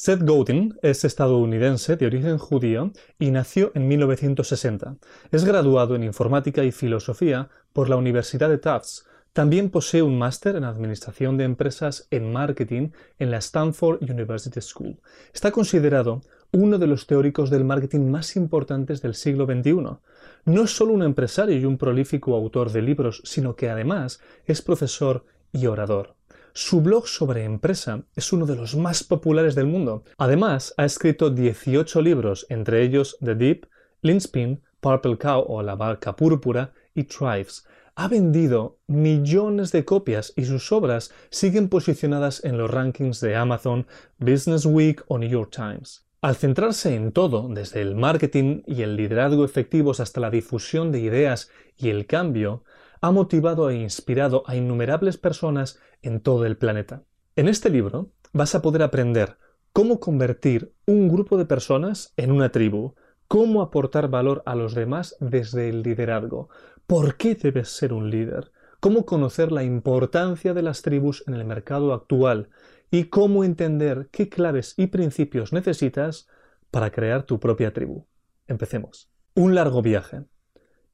Seth 0.00 0.22
Godin 0.22 0.78
es 0.80 1.04
estadounidense 1.04 1.96
de 1.96 2.06
origen 2.06 2.38
judío 2.38 2.92
y 3.18 3.32
nació 3.32 3.72
en 3.74 3.88
1960. 3.88 4.94
Es 5.32 5.44
graduado 5.44 5.96
en 5.96 6.04
informática 6.04 6.62
y 6.62 6.70
filosofía 6.70 7.48
por 7.72 7.88
la 7.88 7.96
Universidad 7.96 8.48
de 8.48 8.58
Tufts. 8.58 9.06
También 9.32 9.70
posee 9.70 10.02
un 10.02 10.16
máster 10.16 10.54
en 10.54 10.62
administración 10.62 11.36
de 11.36 11.42
empresas 11.42 12.06
en 12.12 12.32
marketing 12.32 12.90
en 13.18 13.32
la 13.32 13.38
Stanford 13.38 14.00
University 14.08 14.60
School. 14.60 15.00
Está 15.34 15.50
considerado 15.50 16.20
uno 16.52 16.78
de 16.78 16.86
los 16.86 17.08
teóricos 17.08 17.50
del 17.50 17.64
marketing 17.64 18.08
más 18.08 18.36
importantes 18.36 19.02
del 19.02 19.16
siglo 19.16 19.46
XXI. 19.46 19.98
No 20.44 20.62
es 20.62 20.70
solo 20.70 20.92
un 20.92 21.02
empresario 21.02 21.58
y 21.58 21.64
un 21.64 21.76
prolífico 21.76 22.36
autor 22.36 22.70
de 22.70 22.82
libros, 22.82 23.20
sino 23.24 23.56
que 23.56 23.68
además 23.68 24.20
es 24.46 24.62
profesor 24.62 25.24
y 25.50 25.66
orador. 25.66 26.17
Su 26.60 26.80
blog 26.80 27.06
sobre 27.06 27.44
empresa 27.44 28.02
es 28.16 28.32
uno 28.32 28.44
de 28.44 28.56
los 28.56 28.74
más 28.74 29.04
populares 29.04 29.54
del 29.54 29.68
mundo. 29.68 30.02
Además, 30.16 30.74
ha 30.76 30.84
escrito 30.84 31.30
18 31.30 32.02
libros, 32.02 32.46
entre 32.48 32.82
ellos 32.82 33.16
The 33.24 33.36
Deep, 33.36 33.68
Linspin, 34.02 34.60
Purple 34.80 35.18
Cow 35.18 35.44
o 35.46 35.62
La 35.62 35.76
Barca 35.76 36.16
Púrpura 36.16 36.72
y 36.96 37.04
Thrives. 37.04 37.64
Ha 37.94 38.08
vendido 38.08 38.80
millones 38.88 39.70
de 39.70 39.84
copias 39.84 40.32
y 40.34 40.46
sus 40.46 40.72
obras 40.72 41.12
siguen 41.30 41.68
posicionadas 41.68 42.44
en 42.44 42.58
los 42.58 42.68
rankings 42.68 43.20
de 43.20 43.36
Amazon, 43.36 43.86
Business 44.18 44.66
Week 44.66 45.04
o 45.06 45.16
New 45.16 45.30
York 45.30 45.52
Times. 45.54 46.08
Al 46.22 46.34
centrarse 46.34 46.96
en 46.96 47.12
todo, 47.12 47.48
desde 47.48 47.82
el 47.82 47.94
marketing 47.94 48.62
y 48.66 48.82
el 48.82 48.96
liderazgo 48.96 49.44
efectivos 49.44 50.00
hasta 50.00 50.18
la 50.18 50.30
difusión 50.30 50.90
de 50.90 50.98
ideas 50.98 51.50
y 51.76 51.90
el 51.90 52.06
cambio, 52.06 52.64
ha 53.00 53.10
motivado 53.10 53.70
e 53.70 53.76
inspirado 53.76 54.42
a 54.46 54.56
innumerables 54.56 55.16
personas 55.16 55.78
en 56.02 56.20
todo 56.20 56.46
el 56.46 56.56
planeta. 56.56 57.04
En 57.36 57.48
este 57.48 57.70
libro 57.70 58.10
vas 58.32 58.54
a 58.54 58.62
poder 58.62 58.82
aprender 58.82 59.36
cómo 59.72 60.00
convertir 60.00 60.72
un 60.86 61.08
grupo 61.08 61.36
de 61.38 61.44
personas 61.44 62.12
en 62.16 62.32
una 62.32 62.50
tribu, 62.50 62.94
cómo 63.28 63.62
aportar 63.62 64.08
valor 64.08 64.42
a 64.46 64.54
los 64.54 64.74
demás 64.74 65.16
desde 65.20 65.68
el 65.68 65.82
liderazgo, 65.82 66.48
por 66.86 67.16
qué 67.16 67.34
debes 67.34 67.68
ser 67.68 67.92
un 67.92 68.10
líder, 68.10 68.50
cómo 68.80 69.04
conocer 69.04 69.52
la 69.52 69.62
importancia 69.62 70.54
de 70.54 70.62
las 70.62 70.82
tribus 70.82 71.22
en 71.26 71.34
el 71.34 71.44
mercado 71.44 71.92
actual 71.92 72.48
y 72.90 73.04
cómo 73.04 73.44
entender 73.44 74.08
qué 74.10 74.28
claves 74.28 74.74
y 74.76 74.88
principios 74.88 75.52
necesitas 75.52 76.28
para 76.70 76.90
crear 76.90 77.24
tu 77.24 77.38
propia 77.38 77.72
tribu. 77.72 78.06
Empecemos. 78.46 79.10
Un 79.34 79.54
largo 79.54 79.82
viaje. 79.82 80.24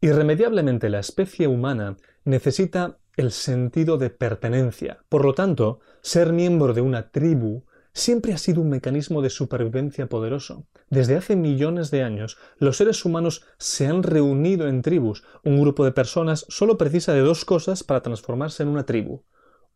Irremediablemente 0.05 0.91
la 0.91 0.99
especie 0.99 1.47
humana 1.47 1.97
necesita 2.27 2.99
el 3.17 3.33
sentido 3.33 3.97
de 3.97 4.11
pertenencia. 4.11 5.03
Por 5.09 5.25
lo 5.25 5.33
tanto, 5.33 5.81
ser 6.03 6.35
miembro 6.35 6.75
de 6.75 6.83
una 6.83 7.11
tribu 7.11 7.65
siempre 7.95 8.35
ha 8.35 8.37
sido 8.37 8.61
un 8.61 8.69
mecanismo 8.69 9.23
de 9.23 9.31
supervivencia 9.31 10.07
poderoso. 10.07 10.67
Desde 10.91 11.17
hace 11.17 11.37
millones 11.37 11.91
de 11.91 12.03
años, 12.03 12.37
los 12.59 12.77
seres 12.77 13.03
humanos 13.07 13.47
se 13.57 13.87
han 13.87 14.03
reunido 14.03 14.69
en 14.69 14.83
tribus. 14.83 15.25
Un 15.43 15.59
grupo 15.59 15.87
de 15.87 15.93
personas 15.93 16.45
solo 16.51 16.77
precisa 16.77 17.15
de 17.15 17.21
dos 17.21 17.47
cosas 17.47 17.83
para 17.83 18.03
transformarse 18.03 18.63
en 18.63 18.69
una 18.69 18.85
tribu. 18.85 19.25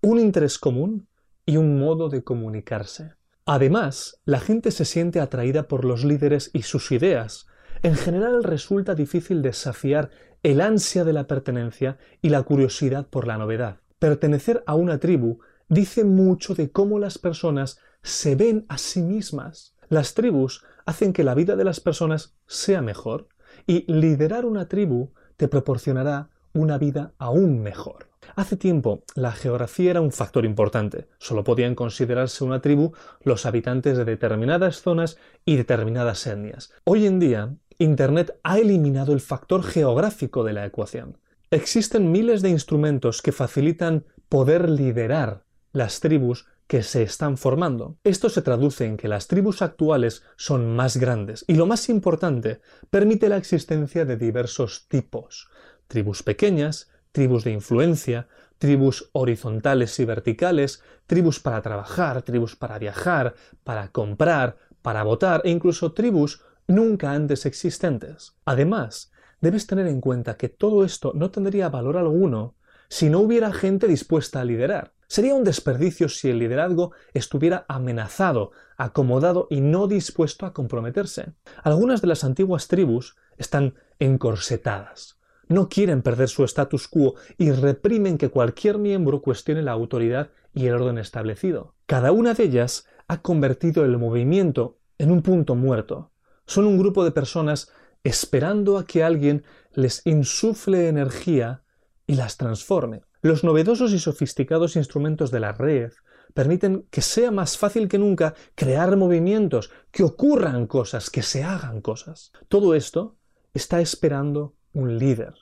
Un 0.03 0.21
interés 0.21 0.59
común 0.59 1.09
y 1.47 1.57
un 1.57 1.81
modo 1.81 2.11
de 2.11 2.23
comunicarse. 2.23 3.15
Además, 3.47 4.21
la 4.27 4.41
gente 4.41 4.73
se 4.73 4.85
siente 4.85 5.21
atraída 5.21 5.69
por 5.69 5.87
los 5.87 6.05
líderes 6.05 6.51
y 6.53 6.65
sus 6.65 6.93
ideas, 6.93 7.47
en 7.83 7.95
general 7.95 8.45
resulta 8.45 8.95
difícil 8.95 9.43
desafiar 9.43 10.11
el 10.43 10.61
ansia 10.61 11.05
de 11.05 11.13
la 11.13 11.27
pertenencia 11.27 11.99
y 12.23 12.31
la 12.31 12.43
curiosidad 12.43 13.07
por 13.07 13.27
la 13.27 13.39
novedad. 13.39 13.79
Pertenecer 13.99 14.63
a 14.67 14.75
una 14.75 14.99
tribu 14.99 15.41
dice 15.69 16.05
mucho 16.05 16.55
de 16.55 16.71
cómo 16.71 16.99
las 16.99 17.19
personas 17.19 17.79
se 18.03 18.37
ven 18.37 18.65
a 18.69 18.79
sí 18.79 19.03
mismas. 19.03 19.75
Las 19.89 20.15
tribus 20.15 20.65
hacen 20.87 21.13
que 21.13 21.25
la 21.25 21.35
vida 21.35 21.57
de 21.57 21.65
las 21.65 21.81
personas 21.81 22.35
sea 22.47 22.83
mejor 22.83 23.29
y 23.67 23.91
liderar 23.93 24.45
una 24.45 24.69
tribu 24.69 25.11
te 25.37 25.49
proporcionará 25.49 26.31
una 26.53 26.79
vida 26.79 27.13
aún 27.19 27.61
mejor. 27.61 28.09
Hace 28.37 28.57
tiempo 28.57 29.03
la 29.15 29.33
geografía 29.33 29.91
era 29.91 30.01
un 30.01 30.13
factor 30.13 30.45
importante. 30.45 31.09
Solo 31.19 31.45
podían 31.45 31.75
considerarse 31.75 32.45
una 32.45 32.61
tribu 32.61 32.93
los 33.23 33.47
habitantes 33.47 33.97
de 33.97 34.05
determinadas 34.05 34.83
zonas 34.83 35.19
y 35.45 35.57
determinadas 35.57 36.27
etnias. 36.27 36.73
Hoy 36.85 37.07
en 37.07 37.19
día 37.19 37.57
Internet 37.81 38.41
ha 38.43 38.59
eliminado 38.59 39.13
el 39.13 39.21
factor 39.21 39.63
geográfico 39.63 40.43
de 40.43 40.53
la 40.53 40.67
ecuación. 40.67 41.19
Existen 41.53 42.11
miles 42.11 42.43
de 42.43 42.51
instrumentos 42.51 43.23
que 43.23 43.31
facilitan 43.31 44.05
poder 44.29 44.69
liderar 44.69 45.45
las 45.73 46.01
tribus 46.01 46.47
que 46.67 46.83
se 46.83 47.05
están 47.05 47.39
formando. 47.39 47.97
Esto 48.03 48.31
se 48.31 48.43
traduce 48.43 48.85
en 48.85 48.97
que 48.97 49.07
las 49.07 49.29
tribus 49.29 49.63
actuales 49.63 50.25
son 50.37 50.75
más 50.75 50.97
grandes 50.97 51.45
y 51.47 51.55
lo 51.55 51.67
más 51.67 51.89
importante, 51.89 52.61
permite 52.91 53.29
la 53.29 53.37
existencia 53.37 54.05
de 54.05 54.17
diversos 54.17 54.89
tipos. 54.89 55.49
Tribus 55.87 56.25
pequeñas, 56.25 56.91
tribus 57.13 57.45
de 57.45 57.53
influencia, 57.53 58.27
tribus 58.59 59.09
horizontales 59.13 59.99
y 60.01 60.05
verticales, 60.05 60.83
tribus 61.07 61.39
para 61.39 61.63
trabajar, 61.63 62.23
tribus 62.23 62.57
para 62.57 62.81
viajar, 62.81 63.35
para 63.63 63.93
comprar, 63.93 64.57
para 64.83 65.05
votar 65.05 65.43
e 65.45 65.51
incluso 65.51 65.93
tribus 65.93 66.43
nunca 66.69 67.13
antes 67.13 67.47
existentes. 67.47 68.37
Además, 68.45 69.11
debes 69.41 69.67
tener 69.67 69.89
en 69.89 70.01
cuenta 70.01 70.37
que 70.37 70.49
todo 70.49 70.85
esto 70.85 71.13
no 71.15 71.31
tendría 71.31 71.69
valor 71.69 71.97
alguno 71.97 72.55
si 72.89 73.11
no 73.11 73.21
hubiera 73.21 73.53
gente 73.53 73.89
dispuesta 73.89 74.41
a 74.41 74.45
liderar. 74.45 74.93
Sería 75.09 75.35
un 75.35 75.43
desperdicio 75.43 76.09
si 76.09 76.29
el 76.29 76.39
liderazgo 76.39 76.93
estuviera 77.15 77.65
amenazado, 77.67 78.53
acomodado 78.77 79.47
y 79.51 79.63
no 79.63 79.89
dispuesto 79.89 80.45
a 80.45 80.53
comprometerse. 80.53 81.33
Algunas 81.63 82.03
de 82.03 82.09
las 82.09 82.25
antiguas 82.25 82.69
tribus 82.69 83.17
están 83.39 83.75
encorsetadas. 83.99 85.19
No 85.49 85.71
quieren 85.71 86.03
perder 86.03 86.29
su 86.29 86.45
status 86.45 86.89
quo 86.89 87.15
y 87.39 87.53
reprimen 87.53 88.19
que 88.19 88.29
cualquier 88.29 88.77
miembro 88.77 89.23
cuestione 89.23 89.63
la 89.63 89.73
autoridad 89.73 90.31
y 90.53 90.67
el 90.67 90.75
orden 90.75 90.99
establecido. 90.99 91.75
Cada 91.87 92.13
una 92.13 92.35
de 92.35 92.45
ellas 92.45 92.87
ha 93.07 93.23
convertido 93.23 93.87
el 93.87 93.97
movimiento 93.97 94.79
en 94.99 95.11
un 95.11 95.23
punto 95.23 95.55
muerto, 95.55 96.11
son 96.49 96.65
un 96.65 96.79
grupo 96.79 97.05
de 97.05 97.13
personas 97.13 97.71
esperando 98.03 98.79
a 98.79 98.87
que 98.87 99.05
alguien 99.05 99.45
les 99.73 100.05
insufle 100.07 100.89
energía 100.89 101.63
y 102.07 102.15
las 102.15 102.39
transforme. 102.39 103.03
Los 103.21 103.45
novedosos 103.45 103.93
y 103.93 103.99
sofisticados 103.99 104.75
instrumentos 104.75 105.31
de 105.31 105.41
la 105.41 105.53
red 105.53 105.93
permiten 106.35 106.87
que 106.91 107.03
sea 107.03 107.31
más 107.31 107.59
fácil 107.59 107.87
que 107.87 107.99
nunca 107.99 108.35
crear 108.55 108.97
movimientos, 108.97 109.71
que 109.91 110.05
ocurran 110.05 110.67
cosas, 110.67 111.11
que 111.11 111.23
se 111.23 111.45
hagan 111.45 111.83
cosas. 111.83 112.33
Todo 112.49 112.75
esto 112.75 113.17
está 113.53 113.81
esperando 113.81 114.55
un 114.73 114.99
líder. 114.99 115.35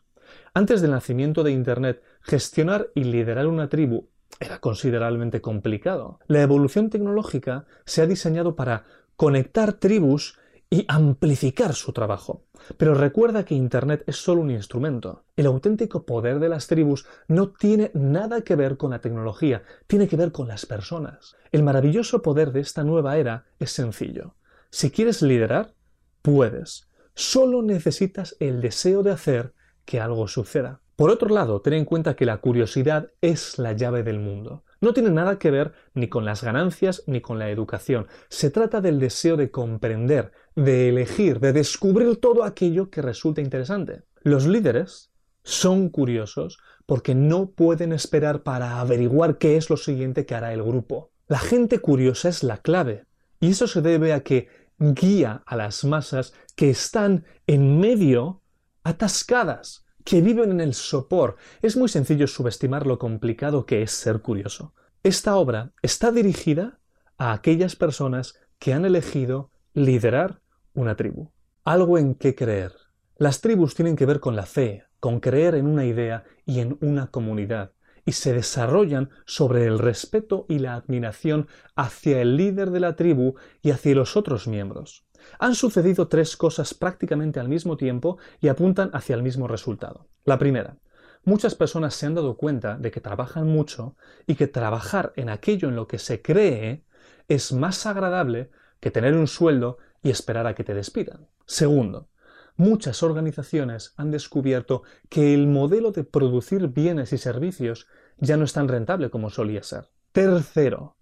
Antes 0.55 0.81
del 0.81 0.91
nacimiento 0.91 1.45
de 1.45 1.53
Internet, 1.53 2.03
gestionar 2.21 2.91
y 2.95 3.05
liderar 3.05 3.47
una 3.47 3.69
tribu 3.69 4.09
era 4.41 4.59
considerablemente 4.59 5.41
complicado. 5.41 6.19
La 6.27 6.43
evolución 6.43 6.91
tecnológica 6.91 7.67
se 7.85 8.03
ha 8.03 8.07
diseñado 8.07 8.57
para 8.57 8.85
conectar 9.17 9.75
tribus 9.75 10.39
y 10.69 10.85
amplificar 10.89 11.75
su 11.75 11.93
trabajo. 11.93 12.45
Pero 12.77 12.95
recuerda 12.95 13.45
que 13.45 13.55
Internet 13.55 14.03
es 14.07 14.17
solo 14.17 14.41
un 14.41 14.51
instrumento. 14.51 15.25
El 15.37 15.47
auténtico 15.47 16.05
poder 16.05 16.41
de 16.41 16.49
las 16.49 16.67
tribus 16.67 17.07
no 17.29 17.51
tiene 17.51 17.91
nada 17.95 18.43
que 18.43 18.57
ver 18.57 18.77
con 18.77 18.91
la 18.91 19.01
tecnología, 19.01 19.63
tiene 19.87 20.09
que 20.09 20.17
ver 20.17 20.33
con 20.33 20.49
las 20.49 20.67
personas. 20.67 21.37
El 21.53 21.63
maravilloso 21.63 22.23
poder 22.23 22.53
de 22.53 22.61
esta 22.61 22.83
nueva 22.83 23.17
era 23.17 23.47
es 23.59 23.71
sencillo. 23.71 24.35
Si 24.71 24.91
quieres 24.91 25.23
liderar, 25.23 25.75
puedes. 26.23 26.89
Solo 27.15 27.63
necesitas 27.63 28.37
el 28.41 28.61
deseo 28.61 29.03
de 29.03 29.13
hacer 29.13 29.55
que 29.85 30.01
algo 30.01 30.27
suceda. 30.27 30.81
Por 30.97 31.11
otro 31.11 31.29
lado, 31.29 31.61
ten 31.61 31.75
en 31.75 31.85
cuenta 31.85 32.17
que 32.17 32.27
la 32.27 32.39
curiosidad 32.39 33.13
es 33.21 33.59
la 33.59 33.73
llave 33.73 34.03
del 34.03 34.19
mundo. 34.19 34.65
No 34.81 34.93
tiene 34.93 35.11
nada 35.11 35.39
que 35.39 35.51
ver 35.51 35.73
ni 35.95 36.09
con 36.09 36.25
las 36.25 36.43
ganancias 36.43 37.03
ni 37.07 37.21
con 37.21 37.39
la 37.39 37.51
educación. 37.51 38.07
Se 38.29 38.51
trata 38.51 38.81
del 38.81 38.99
deseo 38.99 39.37
de 39.37 39.51
comprender, 39.51 40.33
de 40.55 40.91
elegir, 40.91 41.41
de 41.41 41.53
descubrir 41.53 42.17
todo 42.19 42.45
aquello 42.45 42.91
que 42.91 43.03
resulta 43.03 43.41
interesante. 43.41 44.03
Los 44.23 44.47
líderes 44.47 45.11
son 45.43 45.89
curiosos 45.89 46.59
porque 46.85 47.15
no 47.15 47.51
pueden 47.51 47.93
esperar 47.93 48.43
para 48.43 48.81
averiguar 48.81 49.39
qué 49.39 49.57
es 49.57 49.71
lo 49.71 49.77
siguiente 49.77 50.27
que 50.27 50.35
hará 50.35 50.53
el 50.53 50.63
grupo. 50.63 51.11
La 51.27 51.39
gente 51.39 51.79
curiosa 51.79 52.29
es 52.29 52.43
la 52.43 52.59
clave. 52.59 53.05
Y 53.41 53.51
eso 53.51 53.67
se 53.67 53.81
debe 53.81 54.13
a 54.13 54.21
que 54.21 54.49
guía 54.79 55.43
a 55.47 55.57
las 55.57 55.85
masas 55.85 56.35
que 56.55 56.71
están 56.71 57.25
en 57.47 57.81
medio 57.81 58.43
atascadas 58.83 59.86
que 60.07 60.23
viven 60.23 60.53
en 60.53 60.61
el 60.61 60.73
sopor. 60.73 61.37
Es 61.61 61.77
muy 61.77 61.89
sencillo 61.89 62.29
subestimar 62.29 62.87
lo 62.87 62.97
complicado 62.97 63.67
que 63.67 63.83
es 63.83 63.91
ser 63.91 64.23
curioso. 64.23 64.73
Esta 65.03 65.35
obra 65.35 65.73
está 65.83 66.13
dirigida 66.13 66.79
a 67.19 67.33
aquellas 67.33 67.75
personas 67.75 68.35
que 68.61 68.73
han 68.73 68.85
elegido 68.85 69.51
liderar 69.75 70.41
una 70.75 70.95
tribu. 70.95 71.33
Algo 71.65 71.99
en 71.99 72.15
qué 72.15 72.37
creer. 72.37 72.73
Las 73.19 73.41
tribus 73.41 73.75
tienen 73.75 73.97
que 73.97 74.07
ver 74.07 74.21
con 74.21 74.37
la 74.37 74.47
fe, 74.47 74.85
con 75.01 75.19
creer 75.19 75.57
en 75.57 75.67
una 75.67 75.85
idea 75.85 76.23
y 76.47 76.61
en 76.61 76.79
una 76.81 77.09
comunidad. 77.09 77.73
y 78.09 78.13
se 78.13 78.33
desarrollan 78.33 79.11
sobre 79.25 79.67
el 79.67 79.81
respeto 79.81 80.47
y 80.49 80.61
la 80.61 80.77
admiración 80.77 81.49
hacia 81.75 82.21
el 82.21 82.37
líder 82.37 82.71
de 82.71 82.79
la 82.79 82.95
tribu 82.95 83.35
y 83.63 83.73
hacia 83.73 83.97
los 83.97 84.17
otros 84.17 84.47
miembros. 84.47 85.06
Han 85.39 85.55
sucedido 85.55 86.09
tres 86.09 86.37
cosas 86.37 86.75
prácticamente 86.75 87.41
al 87.41 87.49
mismo 87.49 87.77
tiempo 87.77 88.19
y 88.41 88.49
apuntan 88.49 88.91
hacia 88.93 89.17
el 89.17 89.23
mismo 89.23 89.49
resultado. 89.49 90.07
La 90.25 90.39
primera, 90.39 90.77
muchas 91.25 91.55
personas 91.55 91.95
se 91.95 92.07
han 92.07 92.15
dado 92.15 92.37
cuenta 92.37 92.79
de 92.79 92.91
que 92.91 93.01
trabajan 93.01 93.47
mucho 93.47 93.97
y 94.27 94.35
que 94.35 94.47
trabajar 94.47 95.13
en 95.17 95.29
aquello 95.29 95.69
en 95.69 95.77
lo 95.77 95.87
que 95.87 95.99
se 95.99 96.23
cree 96.23 96.85
es 97.29 97.53
más 97.53 97.87
agradable 97.87 98.51
que 98.81 98.91
tener 98.91 99.15
un 99.15 99.27
sueldo 99.27 99.79
y 100.03 100.11
esperar 100.11 100.47
a 100.47 100.55
que 100.55 100.65
te 100.65 100.75
despidan. 100.75 101.27
Segundo, 101.47 102.09
muchas 102.57 103.03
organizaciones 103.03 103.93
han 103.97 104.11
descubierto 104.11 104.83
que 105.09 105.35
el 105.35 105.47
modelo 105.47 105.93
de 105.93 106.05
producir 106.05 106.69
bienes 106.69 107.13
y 107.13 107.19
servicios 107.19 107.87
ya 108.19 108.37
no 108.37 108.45
es 108.45 108.53
tan 108.53 108.69
rentable 108.69 109.11
como 109.11 109.31
solía 109.31 109.63
ser. 109.63 109.89
Tercero, 110.13 110.97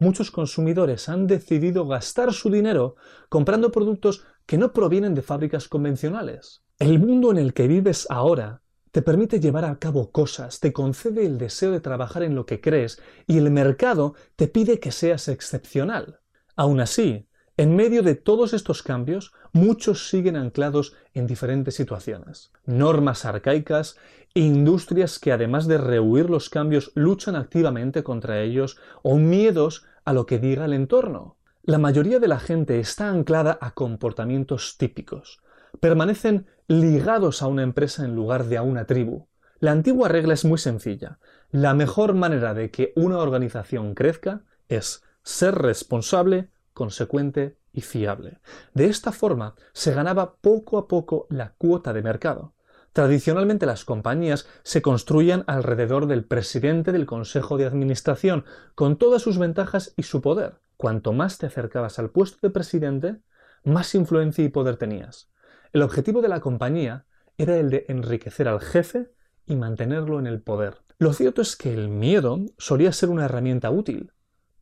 muchos 0.00 0.30
consumidores 0.32 1.08
han 1.08 1.26
decidido 1.28 1.86
gastar 1.86 2.32
su 2.32 2.50
dinero 2.50 2.96
comprando 3.28 3.70
productos 3.70 4.24
que 4.46 4.58
no 4.58 4.72
provienen 4.72 5.14
de 5.14 5.22
fábricas 5.22 5.68
convencionales. 5.68 6.64
El 6.78 6.98
mundo 6.98 7.30
en 7.30 7.38
el 7.38 7.54
que 7.54 7.68
vives 7.68 8.06
ahora 8.10 8.62
te 8.90 9.02
permite 9.02 9.38
llevar 9.38 9.64
a 9.64 9.78
cabo 9.78 10.10
cosas, 10.10 10.58
te 10.58 10.72
concede 10.72 11.24
el 11.24 11.38
deseo 11.38 11.70
de 11.70 11.80
trabajar 11.80 12.24
en 12.24 12.34
lo 12.34 12.46
que 12.46 12.60
crees 12.60 13.00
y 13.26 13.38
el 13.38 13.50
mercado 13.50 14.14
te 14.34 14.48
pide 14.48 14.80
que 14.80 14.90
seas 14.90 15.28
excepcional. 15.28 16.20
Aún 16.56 16.80
así, 16.80 17.28
en 17.60 17.76
medio 17.76 18.02
de 18.02 18.14
todos 18.14 18.54
estos 18.54 18.82
cambios, 18.82 19.34
muchos 19.52 20.08
siguen 20.08 20.34
anclados 20.36 20.96
en 21.12 21.26
diferentes 21.26 21.74
situaciones. 21.74 22.52
Normas 22.64 23.26
arcaicas, 23.26 23.98
industrias 24.32 25.18
que 25.18 25.30
además 25.30 25.66
de 25.66 25.76
rehuir 25.76 26.30
los 26.30 26.48
cambios 26.48 26.90
luchan 26.94 27.36
activamente 27.36 28.02
contra 28.02 28.40
ellos 28.40 28.78
o 29.02 29.18
miedos 29.18 29.84
a 30.06 30.14
lo 30.14 30.24
que 30.24 30.38
diga 30.38 30.64
el 30.64 30.72
entorno. 30.72 31.36
La 31.62 31.76
mayoría 31.76 32.18
de 32.18 32.28
la 32.28 32.40
gente 32.40 32.80
está 32.80 33.10
anclada 33.10 33.58
a 33.60 33.72
comportamientos 33.72 34.78
típicos. 34.78 35.42
Permanecen 35.80 36.46
ligados 36.66 37.42
a 37.42 37.46
una 37.46 37.62
empresa 37.62 38.06
en 38.06 38.14
lugar 38.14 38.46
de 38.46 38.56
a 38.56 38.62
una 38.62 38.86
tribu. 38.86 39.28
La 39.58 39.72
antigua 39.72 40.08
regla 40.08 40.32
es 40.32 40.46
muy 40.46 40.56
sencilla. 40.56 41.18
La 41.50 41.74
mejor 41.74 42.14
manera 42.14 42.54
de 42.54 42.70
que 42.70 42.94
una 42.96 43.18
organización 43.18 43.94
crezca 43.94 44.44
es 44.70 45.02
ser 45.22 45.56
responsable, 45.56 46.48
consecuente 46.80 47.58
y 47.74 47.82
fiable. 47.82 48.38
De 48.72 48.86
esta 48.86 49.12
forma 49.12 49.54
se 49.74 49.92
ganaba 49.92 50.36
poco 50.36 50.78
a 50.78 50.88
poco 50.88 51.26
la 51.28 51.52
cuota 51.58 51.92
de 51.92 52.00
mercado. 52.00 52.54
Tradicionalmente 52.94 53.66
las 53.66 53.84
compañías 53.84 54.48
se 54.62 54.80
construían 54.80 55.44
alrededor 55.46 56.06
del 56.06 56.24
presidente 56.24 56.90
del 56.90 57.04
Consejo 57.04 57.58
de 57.58 57.66
Administración, 57.66 58.46
con 58.74 58.96
todas 58.96 59.20
sus 59.20 59.36
ventajas 59.36 59.92
y 59.98 60.04
su 60.04 60.22
poder. 60.22 60.54
Cuanto 60.78 61.12
más 61.12 61.36
te 61.36 61.44
acercabas 61.44 61.98
al 61.98 62.08
puesto 62.08 62.38
de 62.40 62.50
presidente, 62.50 63.20
más 63.62 63.94
influencia 63.94 64.42
y 64.42 64.48
poder 64.48 64.78
tenías. 64.78 65.30
El 65.74 65.82
objetivo 65.82 66.22
de 66.22 66.28
la 66.28 66.40
compañía 66.40 67.04
era 67.36 67.58
el 67.58 67.68
de 67.68 67.84
enriquecer 67.88 68.48
al 68.48 68.60
jefe 68.60 69.10
y 69.44 69.54
mantenerlo 69.54 70.18
en 70.18 70.26
el 70.26 70.40
poder. 70.40 70.78
Lo 70.98 71.12
cierto 71.12 71.42
es 71.42 71.56
que 71.56 71.74
el 71.74 71.90
miedo 71.90 72.38
solía 72.56 72.90
ser 72.92 73.10
una 73.10 73.26
herramienta 73.26 73.70
útil. 73.70 74.12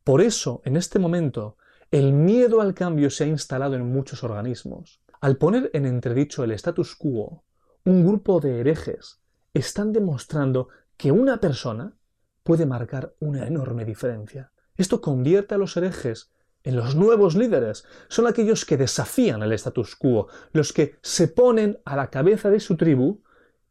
Por 0.03 0.21
eso, 0.21 0.61
en 0.65 0.75
este 0.75 0.99
momento, 0.99 1.55
el 1.91 2.13
miedo 2.13 2.61
al 2.61 2.73
cambio 2.73 3.09
se 3.09 3.23
ha 3.23 3.27
instalado 3.27 3.75
en 3.75 3.91
muchos 3.91 4.23
organismos. 4.23 5.01
Al 5.21 5.37
poner 5.37 5.71
en 5.73 5.85
entredicho 5.85 6.43
el 6.43 6.51
status 6.51 6.95
quo, 6.95 7.43
un 7.85 8.05
grupo 8.05 8.39
de 8.39 8.59
herejes 8.59 9.21
están 9.53 9.91
demostrando 9.91 10.69
que 10.97 11.11
una 11.11 11.39
persona 11.39 11.97
puede 12.43 12.65
marcar 12.65 13.15
una 13.19 13.47
enorme 13.47 13.85
diferencia. 13.85 14.51
Esto 14.77 15.01
convierte 15.01 15.55
a 15.55 15.57
los 15.57 15.75
herejes 15.77 16.31
en 16.63 16.75
los 16.75 16.95
nuevos 16.95 17.35
líderes. 17.35 17.85
Son 18.07 18.27
aquellos 18.27 18.65
que 18.65 18.77
desafían 18.77 19.41
el 19.41 19.53
status 19.53 19.95
quo, 19.95 20.27
los 20.51 20.73
que 20.73 20.95
se 21.01 21.27
ponen 21.27 21.79
a 21.85 21.95
la 21.95 22.09
cabeza 22.09 22.49
de 22.49 22.59
su 22.59 22.77
tribu 22.77 23.21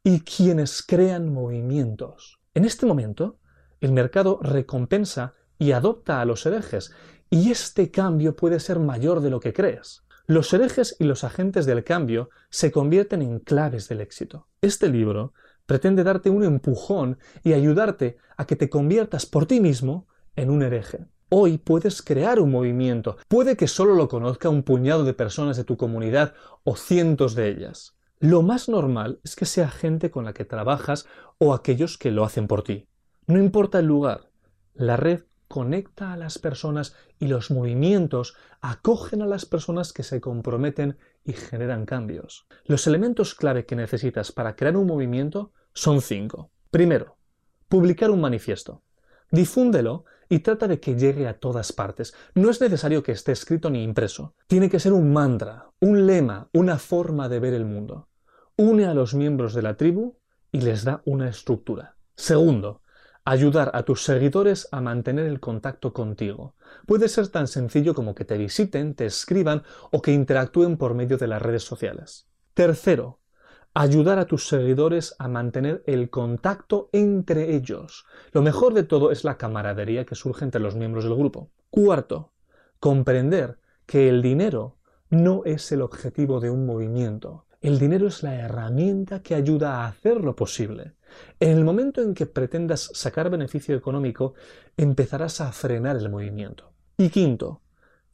y 0.02 0.20
quienes 0.20 0.82
crean 0.82 1.32
movimientos. 1.32 2.40
En 2.54 2.64
este 2.64 2.86
momento, 2.86 3.38
el 3.80 3.92
mercado 3.92 4.40
recompensa 4.42 5.34
y 5.58 5.72
adopta 5.72 6.20
a 6.20 6.24
los 6.24 6.46
herejes, 6.46 6.92
y 7.30 7.50
este 7.50 7.90
cambio 7.90 8.36
puede 8.36 8.60
ser 8.60 8.78
mayor 8.78 9.20
de 9.20 9.30
lo 9.30 9.40
que 9.40 9.52
crees. 9.52 10.04
Los 10.26 10.52
herejes 10.52 10.96
y 10.98 11.04
los 11.04 11.24
agentes 11.24 11.66
del 11.66 11.84
cambio 11.84 12.30
se 12.50 12.70
convierten 12.70 13.22
en 13.22 13.38
claves 13.38 13.88
del 13.88 14.00
éxito. 14.00 14.46
Este 14.60 14.88
libro 14.88 15.32
pretende 15.66 16.04
darte 16.04 16.30
un 16.30 16.44
empujón 16.44 17.18
y 17.42 17.52
ayudarte 17.52 18.18
a 18.36 18.46
que 18.46 18.56
te 18.56 18.68
conviertas 18.68 19.26
por 19.26 19.46
ti 19.46 19.60
mismo 19.60 20.06
en 20.36 20.50
un 20.50 20.62
hereje. 20.62 21.06
Hoy 21.30 21.58
puedes 21.58 22.00
crear 22.00 22.40
un 22.40 22.50
movimiento. 22.50 23.18
Puede 23.28 23.56
que 23.56 23.68
solo 23.68 23.94
lo 23.94 24.08
conozca 24.08 24.48
un 24.48 24.62
puñado 24.62 25.04
de 25.04 25.12
personas 25.12 25.56
de 25.58 25.64
tu 25.64 25.76
comunidad 25.76 26.34
o 26.64 26.76
cientos 26.76 27.34
de 27.34 27.48
ellas. 27.48 27.96
Lo 28.18 28.42
más 28.42 28.68
normal 28.68 29.20
es 29.24 29.36
que 29.36 29.44
sea 29.44 29.68
gente 29.68 30.10
con 30.10 30.24
la 30.24 30.32
que 30.32 30.44
trabajas 30.44 31.06
o 31.38 31.54
aquellos 31.54 31.98
que 31.98 32.10
lo 32.10 32.24
hacen 32.24 32.48
por 32.48 32.64
ti. 32.64 32.88
No 33.26 33.38
importa 33.38 33.78
el 33.78 33.86
lugar, 33.86 34.30
la 34.74 34.96
red 34.96 35.24
conecta 35.48 36.12
a 36.12 36.16
las 36.16 36.38
personas 36.38 36.94
y 37.18 37.26
los 37.26 37.50
movimientos 37.50 38.36
acogen 38.60 39.22
a 39.22 39.26
las 39.26 39.46
personas 39.46 39.92
que 39.92 40.02
se 40.02 40.20
comprometen 40.20 40.98
y 41.24 41.32
generan 41.32 41.86
cambios. 41.86 42.46
Los 42.64 42.86
elementos 42.86 43.34
clave 43.34 43.66
que 43.66 43.76
necesitas 43.76 44.30
para 44.30 44.54
crear 44.54 44.76
un 44.76 44.86
movimiento 44.86 45.52
son 45.72 46.00
cinco. 46.02 46.50
Primero, 46.70 47.16
publicar 47.68 48.10
un 48.10 48.20
manifiesto. 48.20 48.82
Difúndelo 49.30 50.04
y 50.28 50.40
trata 50.40 50.68
de 50.68 50.80
que 50.80 50.96
llegue 50.96 51.26
a 51.26 51.38
todas 51.38 51.72
partes. 51.72 52.14
No 52.34 52.50
es 52.50 52.60
necesario 52.60 53.02
que 53.02 53.12
esté 53.12 53.32
escrito 53.32 53.70
ni 53.70 53.82
impreso. 53.82 54.34
Tiene 54.46 54.68
que 54.68 54.80
ser 54.80 54.92
un 54.92 55.12
mantra, 55.12 55.70
un 55.80 56.06
lema, 56.06 56.48
una 56.52 56.78
forma 56.78 57.28
de 57.28 57.40
ver 57.40 57.54
el 57.54 57.64
mundo. 57.64 58.08
Une 58.56 58.86
a 58.86 58.94
los 58.94 59.14
miembros 59.14 59.54
de 59.54 59.62
la 59.62 59.76
tribu 59.76 60.18
y 60.52 60.60
les 60.60 60.84
da 60.84 61.02
una 61.04 61.28
estructura. 61.28 61.96
Segundo, 62.14 62.82
ayudar 63.28 63.70
a 63.74 63.82
tus 63.82 64.04
seguidores 64.04 64.68
a 64.72 64.80
mantener 64.80 65.26
el 65.26 65.38
contacto 65.38 65.92
contigo. 65.92 66.54
Puede 66.86 67.10
ser 67.10 67.28
tan 67.28 67.46
sencillo 67.46 67.92
como 67.92 68.14
que 68.14 68.24
te 68.24 68.38
visiten, 68.38 68.94
te 68.94 69.04
escriban 69.04 69.64
o 69.90 70.00
que 70.00 70.12
interactúen 70.12 70.78
por 70.78 70.94
medio 70.94 71.18
de 71.18 71.26
las 71.26 71.42
redes 71.42 71.62
sociales. 71.62 72.26
Tercero, 72.54 73.20
ayudar 73.74 74.18
a 74.18 74.24
tus 74.24 74.48
seguidores 74.48 75.14
a 75.18 75.28
mantener 75.28 75.82
el 75.86 76.08
contacto 76.08 76.88
entre 76.92 77.54
ellos. 77.54 78.06
Lo 78.32 78.40
mejor 78.40 78.72
de 78.72 78.84
todo 78.84 79.10
es 79.10 79.24
la 79.24 79.36
camaradería 79.36 80.06
que 80.06 80.14
surge 80.14 80.46
entre 80.46 80.62
los 80.62 80.74
miembros 80.74 81.04
del 81.04 81.14
grupo. 81.14 81.50
Cuarto, 81.68 82.32
comprender 82.80 83.58
que 83.84 84.08
el 84.08 84.22
dinero 84.22 84.78
no 85.10 85.42
es 85.44 85.70
el 85.70 85.82
objetivo 85.82 86.40
de 86.40 86.48
un 86.48 86.64
movimiento. 86.64 87.44
El 87.60 87.78
dinero 87.78 88.06
es 88.06 88.22
la 88.22 88.36
herramienta 88.36 89.20
que 89.22 89.34
ayuda 89.34 89.82
a 89.82 89.88
hacerlo 89.88 90.34
posible. 90.34 90.94
En 91.40 91.50
el 91.56 91.64
momento 91.64 92.02
en 92.02 92.14
que 92.14 92.26
pretendas 92.26 92.90
sacar 92.94 93.30
beneficio 93.30 93.76
económico, 93.76 94.34
empezarás 94.76 95.40
a 95.40 95.52
frenar 95.52 95.96
el 95.96 96.08
movimiento. 96.08 96.72
Y 96.96 97.10
quinto, 97.10 97.62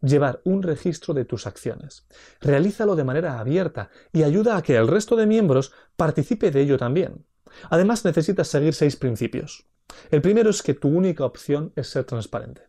llevar 0.00 0.40
un 0.44 0.62
registro 0.62 1.14
de 1.14 1.24
tus 1.24 1.46
acciones. 1.46 2.06
Realízalo 2.40 2.96
de 2.96 3.04
manera 3.04 3.38
abierta 3.38 3.90
y 4.12 4.22
ayuda 4.22 4.56
a 4.56 4.62
que 4.62 4.76
el 4.76 4.88
resto 4.88 5.16
de 5.16 5.26
miembros 5.26 5.72
participe 5.96 6.50
de 6.50 6.60
ello 6.60 6.78
también. 6.78 7.24
Además 7.70 8.04
necesitas 8.04 8.48
seguir 8.48 8.74
seis 8.74 8.96
principios. 8.96 9.66
El 10.10 10.22
primero 10.22 10.50
es 10.50 10.62
que 10.62 10.74
tu 10.74 10.88
única 10.88 11.24
opción 11.24 11.72
es 11.76 11.88
ser 11.88 12.04
transparente. 12.04 12.62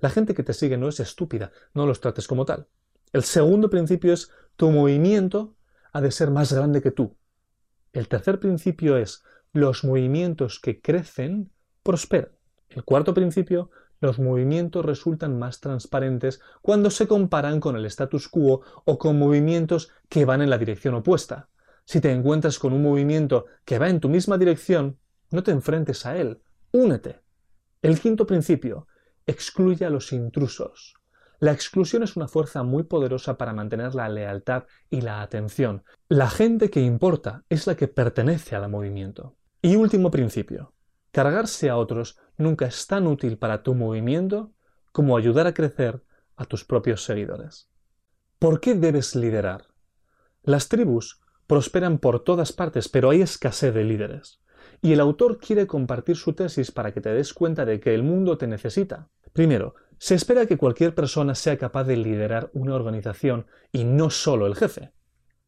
La 0.00 0.10
gente 0.10 0.34
que 0.34 0.42
te 0.42 0.52
sigue 0.52 0.76
no 0.76 0.88
es 0.88 1.00
estúpida, 1.00 1.52
no 1.72 1.86
los 1.86 2.00
trates 2.00 2.26
como 2.26 2.44
tal. 2.44 2.66
El 3.12 3.22
segundo 3.22 3.70
principio 3.70 4.12
es 4.12 4.30
tu 4.56 4.70
movimiento 4.70 5.54
ha 5.92 6.00
de 6.00 6.10
ser 6.10 6.30
más 6.30 6.52
grande 6.52 6.82
que 6.82 6.90
tú. 6.90 7.16
El 7.92 8.08
tercer 8.08 8.40
principio 8.40 8.96
es 8.96 9.22
los 9.54 9.84
movimientos 9.84 10.58
que 10.58 10.80
crecen 10.80 11.52
prosperan. 11.84 12.32
El 12.68 12.82
cuarto 12.82 13.14
principio, 13.14 13.70
los 14.00 14.18
movimientos 14.18 14.84
resultan 14.84 15.38
más 15.38 15.60
transparentes 15.60 16.40
cuando 16.60 16.90
se 16.90 17.06
comparan 17.06 17.60
con 17.60 17.76
el 17.76 17.86
status 17.86 18.28
quo 18.28 18.62
o 18.84 18.98
con 18.98 19.16
movimientos 19.16 19.92
que 20.08 20.24
van 20.24 20.42
en 20.42 20.50
la 20.50 20.58
dirección 20.58 20.96
opuesta. 20.96 21.48
Si 21.84 22.00
te 22.00 22.10
encuentras 22.10 22.58
con 22.58 22.72
un 22.72 22.82
movimiento 22.82 23.46
que 23.64 23.78
va 23.78 23.88
en 23.88 24.00
tu 24.00 24.08
misma 24.08 24.38
dirección, 24.38 24.98
no 25.30 25.44
te 25.44 25.52
enfrentes 25.52 26.04
a 26.04 26.16
él, 26.16 26.42
únete. 26.72 27.20
El 27.80 28.00
quinto 28.00 28.26
principio, 28.26 28.88
excluye 29.24 29.84
a 29.84 29.90
los 29.90 30.12
intrusos. 30.12 30.96
La 31.38 31.52
exclusión 31.52 32.02
es 32.02 32.16
una 32.16 32.26
fuerza 32.26 32.64
muy 32.64 32.82
poderosa 32.82 33.36
para 33.36 33.52
mantener 33.52 33.94
la 33.94 34.08
lealtad 34.08 34.64
y 34.90 35.02
la 35.02 35.22
atención. 35.22 35.84
La 36.08 36.28
gente 36.28 36.70
que 36.70 36.80
importa 36.80 37.44
es 37.48 37.68
la 37.68 37.76
que 37.76 37.86
pertenece 37.86 38.56
al 38.56 38.68
movimiento. 38.68 39.36
Y 39.64 39.76
último 39.76 40.10
principio. 40.10 40.74
Cargarse 41.10 41.70
a 41.70 41.78
otros 41.78 42.18
nunca 42.36 42.66
es 42.66 42.86
tan 42.86 43.06
útil 43.06 43.38
para 43.38 43.62
tu 43.62 43.74
movimiento 43.74 44.52
como 44.92 45.16
ayudar 45.16 45.46
a 45.46 45.54
crecer 45.54 46.02
a 46.36 46.44
tus 46.44 46.66
propios 46.66 47.02
seguidores. 47.02 47.70
¿Por 48.38 48.60
qué 48.60 48.74
debes 48.74 49.16
liderar? 49.16 49.68
Las 50.42 50.68
tribus 50.68 51.22
prosperan 51.46 51.96
por 51.96 52.22
todas 52.24 52.52
partes, 52.52 52.90
pero 52.90 53.08
hay 53.08 53.22
escasez 53.22 53.72
de 53.72 53.84
líderes. 53.84 54.42
y 54.82 54.92
el 54.92 55.00
autor 55.00 55.38
quiere 55.38 55.66
compartir 55.66 56.16
su 56.16 56.34
tesis 56.34 56.70
para 56.70 56.92
que 56.92 57.00
te 57.00 57.14
des 57.14 57.32
cuenta 57.32 57.64
de 57.64 57.80
que 57.80 57.94
el 57.94 58.02
mundo 58.02 58.36
te 58.36 58.46
necesita. 58.46 59.08
Primero, 59.32 59.76
se 59.96 60.14
espera 60.14 60.44
que 60.44 60.58
cualquier 60.58 60.94
persona 60.94 61.34
sea 61.34 61.56
capaz 61.56 61.84
de 61.84 61.96
liderar 61.96 62.50
una 62.52 62.74
organización 62.74 63.46
y 63.72 63.84
no 63.84 64.10
solo 64.10 64.46
el 64.46 64.56
jefe. 64.56 64.92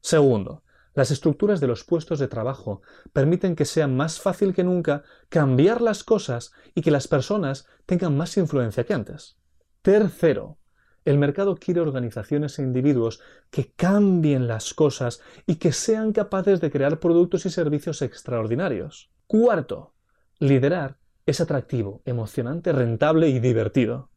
Segundo, 0.00 0.62
las 0.96 1.10
estructuras 1.10 1.60
de 1.60 1.66
los 1.66 1.84
puestos 1.84 2.18
de 2.18 2.26
trabajo 2.26 2.80
permiten 3.12 3.54
que 3.54 3.66
sea 3.66 3.86
más 3.86 4.18
fácil 4.18 4.54
que 4.54 4.64
nunca 4.64 5.04
cambiar 5.28 5.82
las 5.82 6.02
cosas 6.02 6.52
y 6.74 6.80
que 6.80 6.90
las 6.90 7.06
personas 7.06 7.66
tengan 7.84 8.16
más 8.16 8.36
influencia 8.38 8.84
que 8.84 8.94
antes. 8.94 9.36
Tercero, 9.82 10.58
el 11.04 11.18
mercado 11.18 11.54
quiere 11.54 11.80
organizaciones 11.80 12.58
e 12.58 12.62
individuos 12.62 13.20
que 13.50 13.72
cambien 13.76 14.48
las 14.48 14.72
cosas 14.72 15.20
y 15.46 15.56
que 15.56 15.72
sean 15.72 16.12
capaces 16.12 16.62
de 16.62 16.70
crear 16.70 16.98
productos 16.98 17.44
y 17.44 17.50
servicios 17.50 18.00
extraordinarios. 18.00 19.10
Cuarto, 19.26 19.94
liderar 20.38 20.96
es 21.26 21.42
atractivo, 21.42 22.00
emocionante, 22.06 22.72
rentable 22.72 23.28
y 23.28 23.38
divertido. 23.38 24.08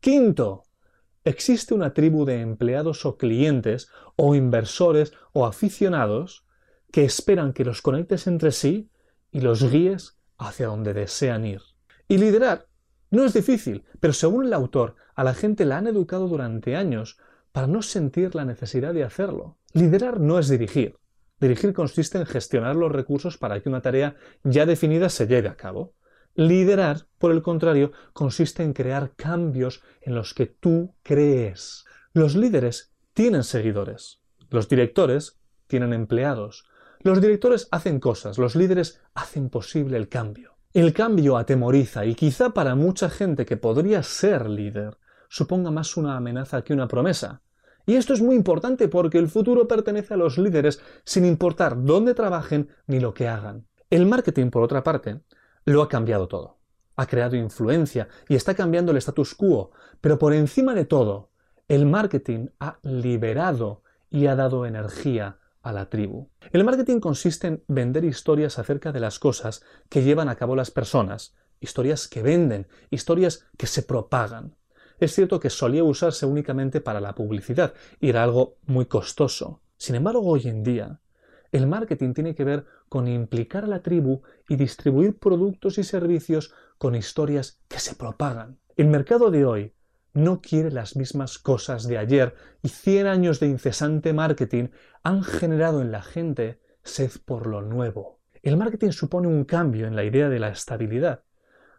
Quinto, 0.00 0.63
existe 1.24 1.74
una 1.74 1.94
tribu 1.94 2.24
de 2.24 2.40
empleados 2.40 3.04
o 3.06 3.16
clientes 3.16 3.88
o 4.16 4.34
inversores 4.34 5.12
o 5.32 5.46
aficionados 5.46 6.46
que 6.92 7.04
esperan 7.04 7.52
que 7.52 7.64
los 7.64 7.82
conectes 7.82 8.26
entre 8.26 8.52
sí 8.52 8.90
y 9.32 9.40
los 9.40 9.68
guíes 9.70 10.18
hacia 10.38 10.66
donde 10.66 10.94
desean 10.94 11.44
ir. 11.44 11.62
Y 12.08 12.18
liderar 12.18 12.68
no 13.10 13.24
es 13.24 13.32
difícil, 13.32 13.84
pero 14.00 14.12
según 14.12 14.46
el 14.46 14.52
autor, 14.52 14.96
a 15.14 15.24
la 15.24 15.34
gente 15.34 15.64
la 15.64 15.78
han 15.78 15.86
educado 15.86 16.28
durante 16.28 16.76
años 16.76 17.18
para 17.52 17.66
no 17.66 17.82
sentir 17.82 18.34
la 18.34 18.44
necesidad 18.44 18.92
de 18.92 19.04
hacerlo. 19.04 19.58
Liderar 19.72 20.20
no 20.20 20.38
es 20.38 20.48
dirigir. 20.48 20.96
Dirigir 21.40 21.72
consiste 21.72 22.18
en 22.18 22.26
gestionar 22.26 22.76
los 22.76 22.90
recursos 22.90 23.38
para 23.38 23.60
que 23.60 23.68
una 23.68 23.82
tarea 23.82 24.16
ya 24.42 24.66
definida 24.66 25.08
se 25.08 25.26
lleve 25.26 25.48
a 25.48 25.56
cabo. 25.56 25.94
Liderar, 26.34 27.06
por 27.18 27.30
el 27.30 27.42
contrario, 27.42 27.92
consiste 28.12 28.62
en 28.62 28.72
crear 28.72 29.12
cambios 29.14 29.82
en 30.02 30.14
los 30.14 30.34
que 30.34 30.46
tú 30.46 30.94
crees. 31.02 31.84
Los 32.12 32.34
líderes 32.34 32.92
tienen 33.12 33.44
seguidores. 33.44 34.20
Los 34.50 34.68
directores 34.68 35.38
tienen 35.68 35.92
empleados. 35.92 36.64
Los 37.00 37.20
directores 37.20 37.68
hacen 37.70 38.00
cosas, 38.00 38.38
los 38.38 38.56
líderes 38.56 39.00
hacen 39.14 39.50
posible 39.50 39.96
el 39.96 40.08
cambio. 40.08 40.56
El 40.72 40.92
cambio 40.92 41.36
atemoriza 41.36 42.04
y 42.04 42.14
quizá 42.14 42.50
para 42.50 42.74
mucha 42.74 43.10
gente 43.10 43.46
que 43.46 43.56
podría 43.56 44.02
ser 44.02 44.48
líder 44.48 44.98
suponga 45.28 45.70
más 45.70 45.96
una 45.96 46.16
amenaza 46.16 46.62
que 46.62 46.72
una 46.72 46.88
promesa. 46.88 47.42
Y 47.86 47.94
esto 47.94 48.14
es 48.14 48.22
muy 48.22 48.34
importante 48.34 48.88
porque 48.88 49.18
el 49.18 49.28
futuro 49.28 49.68
pertenece 49.68 50.14
a 50.14 50.16
los 50.16 50.38
líderes 50.38 50.80
sin 51.04 51.24
importar 51.24 51.80
dónde 51.84 52.14
trabajen 52.14 52.68
ni 52.86 52.98
lo 52.98 53.14
que 53.14 53.28
hagan. 53.28 53.66
El 53.90 54.06
marketing, 54.06 54.50
por 54.50 54.62
otra 54.62 54.82
parte, 54.82 55.20
lo 55.64 55.82
ha 55.82 55.88
cambiado 55.88 56.28
todo. 56.28 56.58
Ha 56.96 57.06
creado 57.06 57.36
influencia 57.36 58.08
y 58.28 58.36
está 58.36 58.54
cambiando 58.54 58.92
el 58.92 58.98
status 58.98 59.34
quo, 59.34 59.72
pero 60.00 60.18
por 60.18 60.32
encima 60.32 60.74
de 60.74 60.84
todo, 60.84 61.30
el 61.68 61.86
marketing 61.86 62.48
ha 62.60 62.78
liberado 62.82 63.82
y 64.10 64.26
ha 64.26 64.36
dado 64.36 64.66
energía 64.66 65.38
a 65.62 65.72
la 65.72 65.88
tribu. 65.88 66.28
El 66.52 66.62
marketing 66.62 67.00
consiste 67.00 67.46
en 67.46 67.64
vender 67.66 68.04
historias 68.04 68.58
acerca 68.58 68.92
de 68.92 69.00
las 69.00 69.18
cosas 69.18 69.64
que 69.88 70.02
llevan 70.02 70.28
a 70.28 70.36
cabo 70.36 70.54
las 70.54 70.70
personas, 70.70 71.34
historias 71.58 72.06
que 72.06 72.22
venden, 72.22 72.68
historias 72.90 73.46
que 73.56 73.66
se 73.66 73.82
propagan. 73.82 74.56
Es 75.00 75.14
cierto 75.14 75.40
que 75.40 75.50
solía 75.50 75.82
usarse 75.82 76.26
únicamente 76.26 76.80
para 76.80 77.00
la 77.00 77.14
publicidad 77.14 77.74
y 77.98 78.10
era 78.10 78.22
algo 78.22 78.58
muy 78.66 78.86
costoso. 78.86 79.62
Sin 79.76 79.96
embargo, 79.96 80.22
hoy 80.24 80.46
en 80.46 80.62
día, 80.62 81.00
el 81.54 81.68
marketing 81.68 82.14
tiene 82.14 82.34
que 82.34 82.42
ver 82.42 82.66
con 82.88 83.06
implicar 83.06 83.62
a 83.62 83.68
la 83.68 83.80
tribu 83.80 84.22
y 84.48 84.56
distribuir 84.56 85.16
productos 85.20 85.78
y 85.78 85.84
servicios 85.84 86.52
con 86.78 86.96
historias 86.96 87.60
que 87.68 87.78
se 87.78 87.94
propagan. 87.94 88.58
El 88.76 88.88
mercado 88.88 89.30
de 89.30 89.44
hoy 89.44 89.72
no 90.14 90.40
quiere 90.40 90.72
las 90.72 90.96
mismas 90.96 91.38
cosas 91.38 91.86
de 91.86 91.96
ayer 91.96 92.34
y 92.60 92.70
100 92.70 93.06
años 93.06 93.38
de 93.38 93.46
incesante 93.46 94.12
marketing 94.12 94.70
han 95.04 95.22
generado 95.22 95.80
en 95.80 95.92
la 95.92 96.02
gente 96.02 96.58
sed 96.82 97.12
por 97.24 97.46
lo 97.46 97.62
nuevo. 97.62 98.18
El 98.42 98.56
marketing 98.56 98.90
supone 98.90 99.28
un 99.28 99.44
cambio 99.44 99.86
en 99.86 99.94
la 99.94 100.02
idea 100.02 100.28
de 100.28 100.40
la 100.40 100.48
estabilidad. 100.48 101.22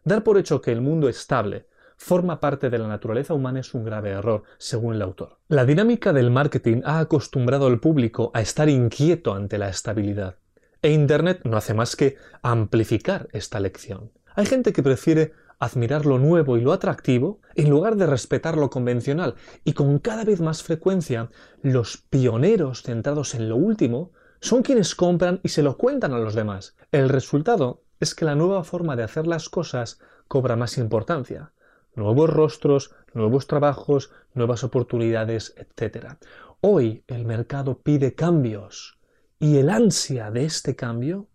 Dar 0.05 0.24
por 0.24 0.38
hecho 0.38 0.62
que 0.62 0.72
el 0.72 0.79
mundo 0.79 1.10
estable 1.10 1.67
forma 1.98 2.40
parte 2.40 2.70
de 2.70 2.78
la 2.78 2.88
naturaleza 2.88 3.34
humana 3.34 3.60
es 3.60 3.74
un 3.74 3.84
grave 3.84 4.12
error, 4.12 4.44
según 4.58 4.96
el 4.96 5.02
autor. 5.02 5.38
La 5.48 5.66
dinámica 5.66 6.14
del 6.14 6.32
marketing 6.32 6.82
ha 6.86 7.00
acostumbrado 7.00 7.68
al 7.68 7.80
público 7.80 8.32
a 8.34 8.42
estar 8.42 8.70
inquieto 8.70 9.34
ante 9.34 9.58
la 9.58 9.70
estabilidad, 9.70 10.36
e 10.82 10.92
Internet 10.92 11.42
no 11.44 11.58
hace 11.58 11.74
más 11.74 11.96
que 11.96 12.18
amplificar 12.42 13.28
esta 13.32 13.60
lección. 13.60 14.12
Hay 14.36 14.46
gente 14.46 14.74
que 14.74 14.84
prefiere 14.84 15.34
admirar 15.60 16.06
lo 16.06 16.20
nuevo 16.20 16.58
y 16.58 16.62
lo 16.62 16.74
atractivo 16.74 17.40
en 17.56 17.70
lugar 17.70 17.96
de 17.96 18.06
respetar 18.06 18.58
lo 18.58 18.70
convencional, 18.70 19.36
y 19.64 19.74
con 19.74 20.00
cada 20.00 20.25
vez 20.25 20.42
más 20.42 20.64
frecuencia 20.64 21.30
los 21.62 21.98
pioneros 21.98 22.84
centrados 22.84 23.36
en 23.36 23.50
lo 23.50 23.56
último 23.56 24.12
son 24.42 24.62
quienes 24.62 24.96
compran 24.96 25.40
y 25.44 25.50
se 25.50 25.64
lo 25.64 25.78
cuentan 25.78 26.14
a 26.14 26.20
los 26.20 26.36
demás. 26.36 26.75
El 26.92 27.10
resultado 27.10 27.82
es 28.00 28.14
que 28.14 28.25
la 28.25 28.36
nueva 28.36 28.64
forma 28.64 28.96
de 28.96 29.04
hacer 29.04 29.25
las 29.25 29.50
cosas 29.50 30.00
cobra 30.28 30.56
más 30.56 30.78
importancia 30.78 31.52
nuevos 31.96 32.30
rostros, 32.30 32.94
nuevos 33.14 33.48
trabajos, 33.48 34.12
nuevas 34.34 34.64
oportunidades, 34.64 35.56
etc. 35.58 36.18
Hoy 36.62 37.04
el 37.08 37.25
mercado 37.25 37.80
pide 37.82 38.16
cambios 38.16 39.00
y 39.40 39.58
el 39.58 39.70
ansia 39.70 40.32
de 40.32 40.46
este 40.46 40.75
cambio 40.75 41.28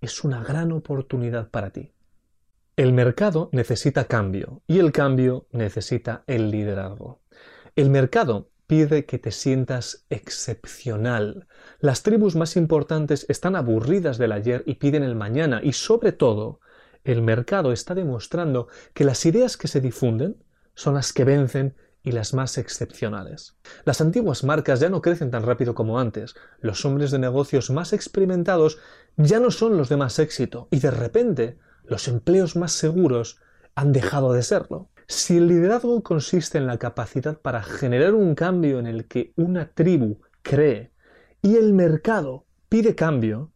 es 0.00 0.24
una 0.24 0.42
gran 0.42 0.72
oportunidad 0.72 1.50
para 1.50 1.70
ti. 1.70 1.92
El 2.76 2.92
mercado 2.92 3.48
necesita 3.52 4.04
cambio 4.04 4.62
y 4.66 4.78
el 4.78 4.92
cambio 4.92 5.46
necesita 5.50 6.22
el 6.26 6.50
liderazgo. 6.50 7.20
El 7.74 7.90
mercado 7.90 8.50
pide 8.68 9.06
que 9.06 9.18
te 9.18 9.32
sientas 9.32 10.06
excepcional. 10.10 11.48
Las 11.80 12.02
tribus 12.02 12.36
más 12.36 12.56
importantes 12.56 13.26
están 13.28 13.56
aburridas 13.56 14.18
del 14.18 14.30
ayer 14.30 14.62
y 14.66 14.74
piden 14.74 15.02
el 15.02 15.16
mañana 15.16 15.60
y 15.62 15.72
sobre 15.72 16.12
todo 16.12 16.60
el 17.08 17.22
mercado 17.22 17.72
está 17.72 17.94
demostrando 17.94 18.68
que 18.92 19.04
las 19.04 19.24
ideas 19.24 19.56
que 19.56 19.66
se 19.66 19.80
difunden 19.80 20.44
son 20.74 20.94
las 20.94 21.14
que 21.14 21.24
vencen 21.24 21.74
y 22.02 22.12
las 22.12 22.34
más 22.34 22.58
excepcionales. 22.58 23.56
Las 23.84 24.02
antiguas 24.02 24.44
marcas 24.44 24.80
ya 24.80 24.90
no 24.90 25.00
crecen 25.00 25.30
tan 25.30 25.42
rápido 25.42 25.74
como 25.74 25.98
antes, 25.98 26.34
los 26.60 26.84
hombres 26.84 27.10
de 27.10 27.18
negocios 27.18 27.70
más 27.70 27.94
experimentados 27.94 28.78
ya 29.16 29.40
no 29.40 29.50
son 29.50 29.78
los 29.78 29.88
de 29.88 29.96
más 29.96 30.18
éxito 30.18 30.68
y 30.70 30.80
de 30.80 30.90
repente 30.90 31.58
los 31.84 32.08
empleos 32.08 32.56
más 32.56 32.72
seguros 32.72 33.40
han 33.74 33.92
dejado 33.92 34.34
de 34.34 34.42
serlo. 34.42 34.90
Si 35.06 35.38
el 35.38 35.48
liderazgo 35.48 36.02
consiste 36.02 36.58
en 36.58 36.66
la 36.66 36.76
capacidad 36.76 37.38
para 37.38 37.62
generar 37.62 38.12
un 38.12 38.34
cambio 38.34 38.78
en 38.78 38.86
el 38.86 39.06
que 39.08 39.32
una 39.36 39.72
tribu 39.72 40.20
cree 40.42 40.92
y 41.40 41.56
el 41.56 41.72
mercado 41.72 42.44
pide 42.68 42.94
cambio, 42.94 43.50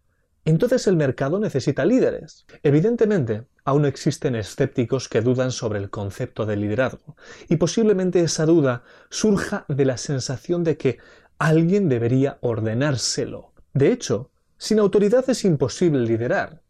entonces 0.51 0.87
el 0.87 0.97
mercado 0.97 1.39
necesita 1.39 1.85
líderes. 1.85 2.47
Evidentemente, 2.63 3.47
aún 3.65 3.85
existen 3.85 4.35
escépticos 4.35 5.09
que 5.09 5.21
dudan 5.21 5.53
sobre 5.53 5.79
el 5.79 5.91
concepto 5.91 6.47
de 6.47 6.57
liderazgo, 6.57 7.17
y 7.49 7.57
posiblemente 7.57 8.21
esa 8.21 8.47
duda 8.47 8.83
surja 9.09 9.65
de 9.69 9.85
la 9.85 9.97
sensación 9.97 10.65
de 10.65 10.77
que 10.77 10.99
alguien 11.39 11.89
debería 11.89 12.39
ordenárselo. 12.41 13.53
De 13.73 13.93
hecho, 13.93 14.31
sin 14.59 14.79
autoridad 14.79 15.25
es 15.29 15.45
imposible 15.45 16.01
liderar. 16.01 16.63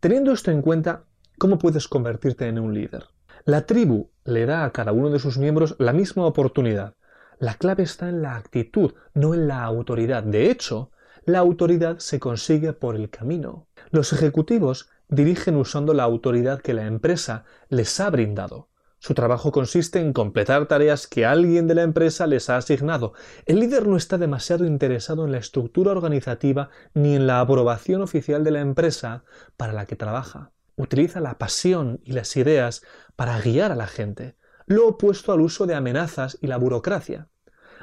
Teniendo 0.00 0.32
esto 0.32 0.50
en 0.50 0.62
cuenta, 0.62 1.04
¿cómo 1.38 1.58
puedes 1.58 1.88
convertirte 1.88 2.46
en 2.46 2.58
un 2.58 2.74
líder? 2.74 3.06
La 3.44 3.66
tribu 3.66 4.10
le 4.24 4.46
da 4.46 4.64
a 4.64 4.72
cada 4.72 4.92
uno 4.92 5.10
de 5.10 5.18
sus 5.18 5.38
miembros 5.38 5.76
la 5.78 5.92
misma 5.92 6.26
oportunidad. 6.26 6.94
La 7.38 7.54
clave 7.54 7.84
está 7.84 8.08
en 8.08 8.22
la 8.22 8.36
actitud, 8.36 8.92
no 9.14 9.34
en 9.34 9.48
la 9.48 9.64
autoridad. 9.64 10.22
De 10.22 10.50
hecho, 10.50 10.90
la 11.24 11.38
autoridad 11.38 11.98
se 11.98 12.18
consigue 12.18 12.72
por 12.72 12.96
el 12.96 13.10
camino. 13.10 13.68
Los 13.90 14.12
ejecutivos 14.12 14.88
dirigen 15.08 15.56
usando 15.56 15.94
la 15.94 16.04
autoridad 16.04 16.60
que 16.60 16.74
la 16.74 16.86
empresa 16.86 17.44
les 17.68 17.98
ha 18.00 18.10
brindado. 18.10 18.68
Su 18.98 19.14
trabajo 19.14 19.50
consiste 19.50 19.98
en 19.98 20.12
completar 20.12 20.66
tareas 20.66 21.06
que 21.06 21.24
alguien 21.24 21.66
de 21.66 21.74
la 21.74 21.82
empresa 21.82 22.26
les 22.26 22.50
ha 22.50 22.58
asignado. 22.58 23.14
El 23.46 23.60
líder 23.60 23.86
no 23.86 23.96
está 23.96 24.18
demasiado 24.18 24.66
interesado 24.66 25.24
en 25.24 25.32
la 25.32 25.38
estructura 25.38 25.92
organizativa 25.92 26.68
ni 26.92 27.16
en 27.16 27.26
la 27.26 27.40
aprobación 27.40 28.02
oficial 28.02 28.44
de 28.44 28.50
la 28.50 28.60
empresa 28.60 29.24
para 29.56 29.72
la 29.72 29.86
que 29.86 29.96
trabaja. 29.96 30.52
Utiliza 30.76 31.20
la 31.20 31.38
pasión 31.38 32.00
y 32.04 32.12
las 32.12 32.36
ideas 32.36 32.82
para 33.16 33.40
guiar 33.40 33.72
a 33.72 33.76
la 33.76 33.86
gente, 33.86 34.36
lo 34.66 34.86
opuesto 34.86 35.32
al 35.32 35.40
uso 35.40 35.66
de 35.66 35.74
amenazas 35.74 36.36
y 36.42 36.46
la 36.46 36.58
burocracia. 36.58 37.28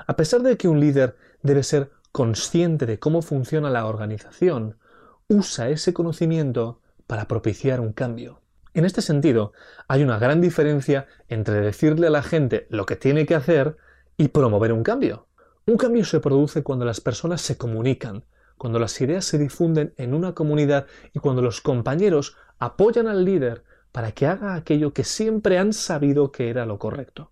A 0.05 0.15
pesar 0.15 0.41
de 0.41 0.55
que 0.55 0.67
un 0.67 0.79
líder 0.79 1.17
debe 1.41 1.63
ser 1.63 1.91
consciente 2.17 2.87
de 2.87 2.97
cómo 2.97 3.21
funciona 3.21 3.69
la 3.69 3.85
organización, 3.85 4.79
usa 5.27 5.69
ese 5.69 5.93
conocimiento 5.93 6.81
para 7.05 7.27
propiciar 7.27 7.79
un 7.79 7.93
cambio. 7.93 8.41
En 8.73 8.85
este 8.85 9.03
sentido, 9.03 9.53
hay 9.87 10.01
una 10.01 10.17
gran 10.17 10.41
diferencia 10.41 11.05
entre 11.27 11.61
decirle 11.61 12.07
a 12.07 12.09
la 12.09 12.23
gente 12.23 12.65
lo 12.71 12.87
que 12.87 12.95
tiene 12.95 13.27
que 13.27 13.35
hacer 13.35 13.77
y 14.17 14.29
promover 14.29 14.73
un 14.73 14.81
cambio. 14.81 15.27
Un 15.67 15.77
cambio 15.77 16.05
se 16.05 16.19
produce 16.19 16.63
cuando 16.63 16.85
las 16.85 17.01
personas 17.01 17.41
se 17.41 17.55
comunican, 17.55 18.23
cuando 18.57 18.79
las 18.79 18.99
ideas 18.99 19.23
se 19.23 19.37
difunden 19.37 19.93
en 19.97 20.15
una 20.15 20.33
comunidad 20.33 20.87
y 21.13 21.19
cuando 21.19 21.43
los 21.43 21.61
compañeros 21.61 22.35
apoyan 22.57 23.05
al 23.05 23.25
líder 23.25 23.63
para 23.91 24.11
que 24.11 24.25
haga 24.25 24.55
aquello 24.55 24.91
que 24.91 25.03
siempre 25.03 25.59
han 25.59 25.71
sabido 25.71 26.31
que 26.31 26.49
era 26.49 26.65
lo 26.65 26.79
correcto. 26.79 27.29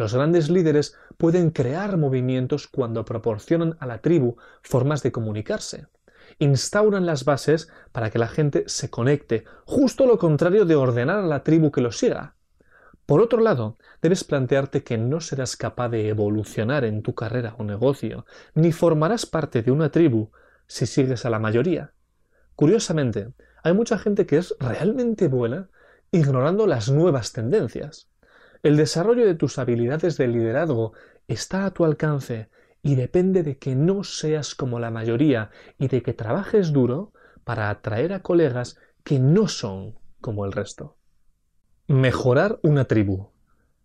Los 0.00 0.14
grandes 0.14 0.48
líderes 0.48 0.96
pueden 1.18 1.50
crear 1.50 1.98
movimientos 1.98 2.68
cuando 2.68 3.04
proporcionan 3.04 3.76
a 3.80 3.86
la 3.86 3.98
tribu 3.98 4.38
formas 4.62 5.02
de 5.02 5.12
comunicarse. 5.12 5.88
Instauran 6.38 7.04
las 7.04 7.26
bases 7.26 7.68
para 7.92 8.08
que 8.08 8.18
la 8.18 8.28
gente 8.28 8.64
se 8.66 8.88
conecte, 8.88 9.44
justo 9.66 10.06
lo 10.06 10.18
contrario 10.18 10.64
de 10.64 10.74
ordenar 10.74 11.18
a 11.18 11.26
la 11.26 11.42
tribu 11.42 11.70
que 11.70 11.82
lo 11.82 11.92
siga. 11.92 12.34
Por 13.04 13.20
otro 13.20 13.42
lado, 13.42 13.76
debes 14.00 14.24
plantearte 14.24 14.82
que 14.84 14.96
no 14.96 15.20
serás 15.20 15.54
capaz 15.54 15.90
de 15.90 16.08
evolucionar 16.08 16.86
en 16.86 17.02
tu 17.02 17.14
carrera 17.14 17.54
o 17.58 17.64
negocio, 17.64 18.24
ni 18.54 18.72
formarás 18.72 19.26
parte 19.26 19.60
de 19.60 19.70
una 19.70 19.90
tribu 19.90 20.30
si 20.66 20.86
sigues 20.86 21.26
a 21.26 21.30
la 21.30 21.40
mayoría. 21.40 21.92
Curiosamente, 22.56 23.34
hay 23.62 23.74
mucha 23.74 23.98
gente 23.98 24.24
que 24.24 24.38
es 24.38 24.56
realmente 24.58 25.28
buena 25.28 25.68
ignorando 26.10 26.66
las 26.66 26.90
nuevas 26.90 27.34
tendencias. 27.34 28.09
El 28.62 28.76
desarrollo 28.76 29.26
de 29.26 29.34
tus 29.34 29.58
habilidades 29.58 30.16
de 30.18 30.28
liderazgo 30.28 30.92
está 31.28 31.64
a 31.64 31.70
tu 31.70 31.84
alcance 31.84 32.50
y 32.82 32.94
depende 32.94 33.42
de 33.42 33.58
que 33.58 33.74
no 33.74 34.04
seas 34.04 34.54
como 34.54 34.78
la 34.78 34.90
mayoría 34.90 35.50
y 35.78 35.88
de 35.88 36.02
que 36.02 36.12
trabajes 36.12 36.72
duro 36.72 37.12
para 37.44 37.70
atraer 37.70 38.12
a 38.12 38.20
colegas 38.20 38.76
que 39.02 39.18
no 39.18 39.48
son 39.48 39.98
como 40.20 40.44
el 40.44 40.52
resto. 40.52 40.96
Mejorar 41.86 42.58
una 42.62 42.84
tribu. 42.84 43.30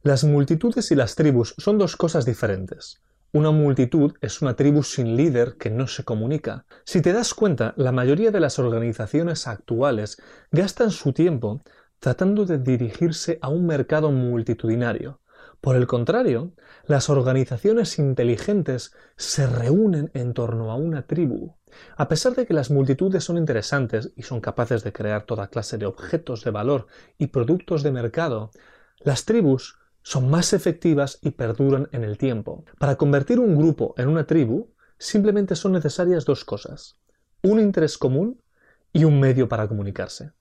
Las 0.04 0.24
multitudes 0.24 0.92
y 0.92 0.96
las 0.96 1.16
tribus 1.16 1.56
son 1.58 1.78
dos 1.78 1.96
cosas 1.96 2.26
diferentes. 2.26 3.02
Una 3.32 3.52
multitud 3.52 4.14
es 4.22 4.42
una 4.42 4.56
tribu 4.56 4.84
sin 4.84 5.18
líder 5.18 5.56
que 5.58 5.70
no 5.70 5.88
se 5.88 6.04
comunica. 6.04 6.66
Si 6.86 7.02
te 7.02 7.12
das 7.12 7.34
cuenta, 7.34 7.74
la 7.76 7.92
mayoría 7.92 8.32
de 8.32 8.40
las 8.40 8.60
organizaciones 8.60 9.48
actuales 9.48 10.22
gastan 10.52 10.92
su 10.92 11.12
tiempo 11.12 11.62
tratando 12.00 12.46
de 12.46 12.58
dirigirse 12.58 13.40
a 13.42 13.50
un 13.50 13.66
mercado 13.66 14.12
multitudinario. 14.12 15.22
Por 15.62 15.76
el 15.76 15.88
contrario, 15.88 16.54
las 16.86 17.10
organizaciones 17.10 17.98
inteligentes 17.98 18.94
se 19.18 19.48
reúnen 19.48 20.12
en 20.14 20.34
torno 20.34 20.72
a 20.72 20.76
una 20.76 21.08
tribu. 21.08 21.56
A 21.98 22.08
pesar 22.08 22.36
de 22.36 22.46
que 22.46 22.54
las 22.54 22.70
multitudes 22.70 23.24
son 23.24 23.38
interesantes 23.38 24.14
y 24.16 24.22
son 24.22 24.42
capaces 24.42 24.84
de 24.84 24.94
crear 24.94 25.26
toda 25.26 25.48
clase 25.48 25.78
de 25.78 25.86
objetos 25.86 26.44
de 26.44 26.52
valor 26.52 26.88
y 27.18 27.28
productos 27.28 27.84
de 27.84 27.92
mercado, 27.92 28.52
las 29.00 29.26
tribus 29.26 29.80
son 30.02 30.30
más 30.30 30.54
efectivas 30.54 31.18
y 31.22 31.32
perduran 31.32 31.90
en 31.92 32.04
el 32.04 32.18
tiempo. 32.18 32.64
Para 32.78 32.96
convertir 32.96 33.40
un 33.40 33.58
grupo 33.58 33.96
en 33.98 34.08
una 34.08 34.28
tribu, 34.28 34.72
simplemente 35.00 35.56
son 35.56 35.72
necesarias 35.72 36.26
dos 36.26 36.46
cosas, 36.46 37.00
un 37.42 37.60
interés 37.60 37.98
común 37.98 38.40
y 38.94 39.04
un 39.04 39.20
medio 39.20 39.50
para 39.50 39.68
comunicarse. 39.68 40.32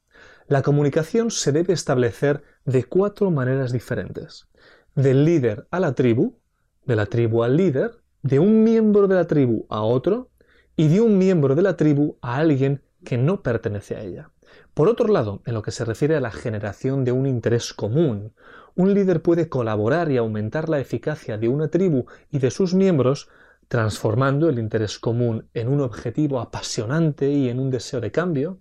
La 0.46 0.60
comunicación 0.60 1.30
se 1.30 1.52
debe 1.52 1.72
establecer 1.72 2.42
de 2.66 2.84
cuatro 2.84 3.30
maneras 3.30 3.72
diferentes. 3.72 4.46
Del 4.94 5.24
líder 5.24 5.66
a 5.70 5.80
la 5.80 5.94
tribu, 5.94 6.38
de 6.84 6.96
la 6.96 7.06
tribu 7.06 7.42
al 7.42 7.56
líder, 7.56 8.02
de 8.22 8.40
un 8.40 8.62
miembro 8.62 9.08
de 9.08 9.14
la 9.14 9.26
tribu 9.26 9.64
a 9.70 9.80
otro 9.80 10.30
y 10.76 10.88
de 10.88 11.00
un 11.00 11.16
miembro 11.16 11.54
de 11.54 11.62
la 11.62 11.78
tribu 11.78 12.18
a 12.20 12.36
alguien 12.36 12.82
que 13.04 13.16
no 13.16 13.42
pertenece 13.42 13.96
a 13.96 14.02
ella. 14.02 14.30
Por 14.74 14.88
otro 14.88 15.08
lado, 15.08 15.40
en 15.46 15.54
lo 15.54 15.62
que 15.62 15.70
se 15.70 15.86
refiere 15.86 16.14
a 16.14 16.20
la 16.20 16.30
generación 16.30 17.04
de 17.04 17.12
un 17.12 17.26
interés 17.26 17.72
común, 17.72 18.34
un 18.74 18.92
líder 18.92 19.22
puede 19.22 19.48
colaborar 19.48 20.10
y 20.10 20.18
aumentar 20.18 20.68
la 20.68 20.78
eficacia 20.78 21.38
de 21.38 21.48
una 21.48 21.68
tribu 21.68 22.04
y 22.30 22.38
de 22.38 22.50
sus 22.50 22.74
miembros, 22.74 23.28
transformando 23.68 24.50
el 24.50 24.58
interés 24.58 24.98
común 24.98 25.48
en 25.54 25.68
un 25.68 25.80
objetivo 25.80 26.40
apasionante 26.40 27.30
y 27.30 27.48
en 27.48 27.60
un 27.60 27.70
deseo 27.70 28.02
de 28.02 28.10
cambio, 28.10 28.60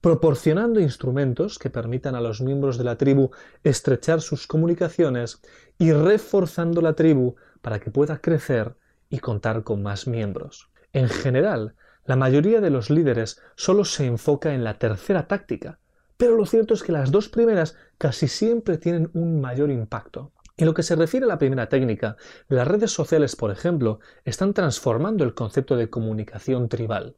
proporcionando 0.00 0.80
instrumentos 0.80 1.58
que 1.58 1.70
permitan 1.70 2.14
a 2.14 2.20
los 2.20 2.40
miembros 2.40 2.78
de 2.78 2.84
la 2.84 2.96
tribu 2.96 3.30
estrechar 3.64 4.20
sus 4.20 4.46
comunicaciones 4.46 5.40
y 5.78 5.92
reforzando 5.92 6.80
la 6.80 6.94
tribu 6.94 7.36
para 7.62 7.80
que 7.80 7.90
pueda 7.90 8.20
crecer 8.20 8.76
y 9.08 9.18
contar 9.18 9.62
con 9.62 9.82
más 9.82 10.06
miembros. 10.06 10.70
En 10.92 11.08
general, 11.08 11.74
la 12.04 12.16
mayoría 12.16 12.60
de 12.60 12.70
los 12.70 12.90
líderes 12.90 13.40
solo 13.56 13.84
se 13.84 14.06
enfoca 14.06 14.54
en 14.54 14.64
la 14.64 14.78
tercera 14.78 15.26
táctica, 15.26 15.80
pero 16.16 16.36
lo 16.36 16.46
cierto 16.46 16.74
es 16.74 16.82
que 16.82 16.92
las 16.92 17.10
dos 17.10 17.28
primeras 17.28 17.76
casi 17.98 18.28
siempre 18.28 18.78
tienen 18.78 19.10
un 19.12 19.40
mayor 19.40 19.70
impacto. 19.70 20.32
En 20.56 20.66
lo 20.66 20.72
que 20.72 20.82
se 20.82 20.96
refiere 20.96 21.24
a 21.24 21.28
la 21.28 21.38
primera 21.38 21.68
técnica, 21.68 22.16
las 22.48 22.66
redes 22.66 22.90
sociales, 22.90 23.36
por 23.36 23.50
ejemplo, 23.50 24.00
están 24.24 24.54
transformando 24.54 25.24
el 25.24 25.34
concepto 25.34 25.76
de 25.76 25.90
comunicación 25.90 26.68
tribal. 26.68 27.16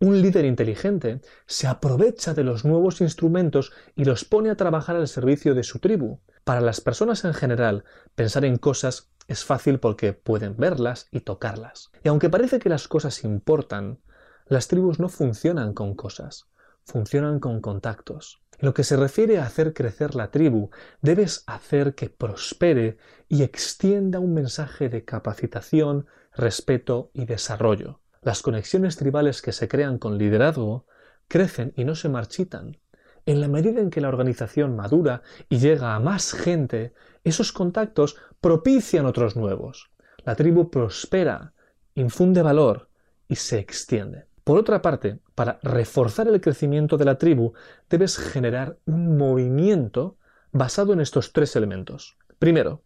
Un 0.00 0.20
líder 0.20 0.44
inteligente 0.44 1.20
se 1.46 1.66
aprovecha 1.66 2.34
de 2.34 2.44
los 2.44 2.64
nuevos 2.64 3.00
instrumentos 3.00 3.72
y 3.96 4.04
los 4.04 4.24
pone 4.24 4.50
a 4.50 4.56
trabajar 4.56 4.96
al 4.96 5.08
servicio 5.08 5.54
de 5.54 5.62
su 5.62 5.78
tribu. 5.78 6.20
Para 6.44 6.60
las 6.60 6.80
personas 6.80 7.24
en 7.24 7.34
general, 7.34 7.84
pensar 8.14 8.44
en 8.44 8.56
cosas 8.56 9.10
es 9.26 9.44
fácil 9.44 9.78
porque 9.78 10.14
pueden 10.14 10.56
verlas 10.56 11.08
y 11.10 11.20
tocarlas. 11.20 11.90
Y 12.02 12.08
aunque 12.08 12.30
parece 12.30 12.58
que 12.58 12.70
las 12.70 12.88
cosas 12.88 13.22
importan, 13.24 14.00
las 14.46 14.68
tribus 14.68 14.98
no 14.98 15.08
funcionan 15.10 15.74
con 15.74 15.94
cosas, 15.94 16.48
funcionan 16.84 17.38
con 17.38 17.60
contactos. 17.60 18.40
Lo 18.60 18.74
que 18.74 18.82
se 18.82 18.96
refiere 18.96 19.38
a 19.38 19.44
hacer 19.44 19.74
crecer 19.74 20.14
la 20.14 20.30
tribu, 20.30 20.70
debes 21.02 21.44
hacer 21.46 21.94
que 21.94 22.08
prospere 22.08 22.96
y 23.28 23.42
extienda 23.42 24.18
un 24.18 24.34
mensaje 24.34 24.88
de 24.88 25.04
capacitación, 25.04 26.06
respeto 26.34 27.10
y 27.12 27.26
desarrollo. 27.26 28.00
Las 28.22 28.42
conexiones 28.42 28.96
tribales 28.96 29.42
que 29.42 29.52
se 29.52 29.68
crean 29.68 29.98
con 29.98 30.18
liderazgo 30.18 30.86
crecen 31.28 31.72
y 31.76 31.84
no 31.84 31.94
se 31.94 32.08
marchitan. 32.08 32.78
En 33.26 33.40
la 33.40 33.48
medida 33.48 33.80
en 33.80 33.90
que 33.90 34.00
la 34.00 34.08
organización 34.08 34.74
madura 34.74 35.22
y 35.48 35.58
llega 35.58 35.94
a 35.94 36.00
más 36.00 36.32
gente, 36.32 36.94
esos 37.24 37.52
contactos 37.52 38.16
propician 38.40 39.06
otros 39.06 39.36
nuevos. 39.36 39.90
La 40.24 40.34
tribu 40.34 40.70
prospera, 40.70 41.52
infunde 41.94 42.42
valor 42.42 42.88
y 43.28 43.36
se 43.36 43.58
extiende. 43.58 44.26
Por 44.44 44.58
otra 44.58 44.80
parte, 44.80 45.20
para 45.34 45.58
reforzar 45.62 46.26
el 46.28 46.40
crecimiento 46.40 46.96
de 46.96 47.04
la 47.04 47.18
tribu, 47.18 47.52
debes 47.90 48.16
generar 48.16 48.78
un 48.86 49.18
movimiento 49.18 50.16
basado 50.52 50.94
en 50.94 51.00
estos 51.00 51.34
tres 51.34 51.54
elementos. 51.54 52.16
Primero, 52.38 52.82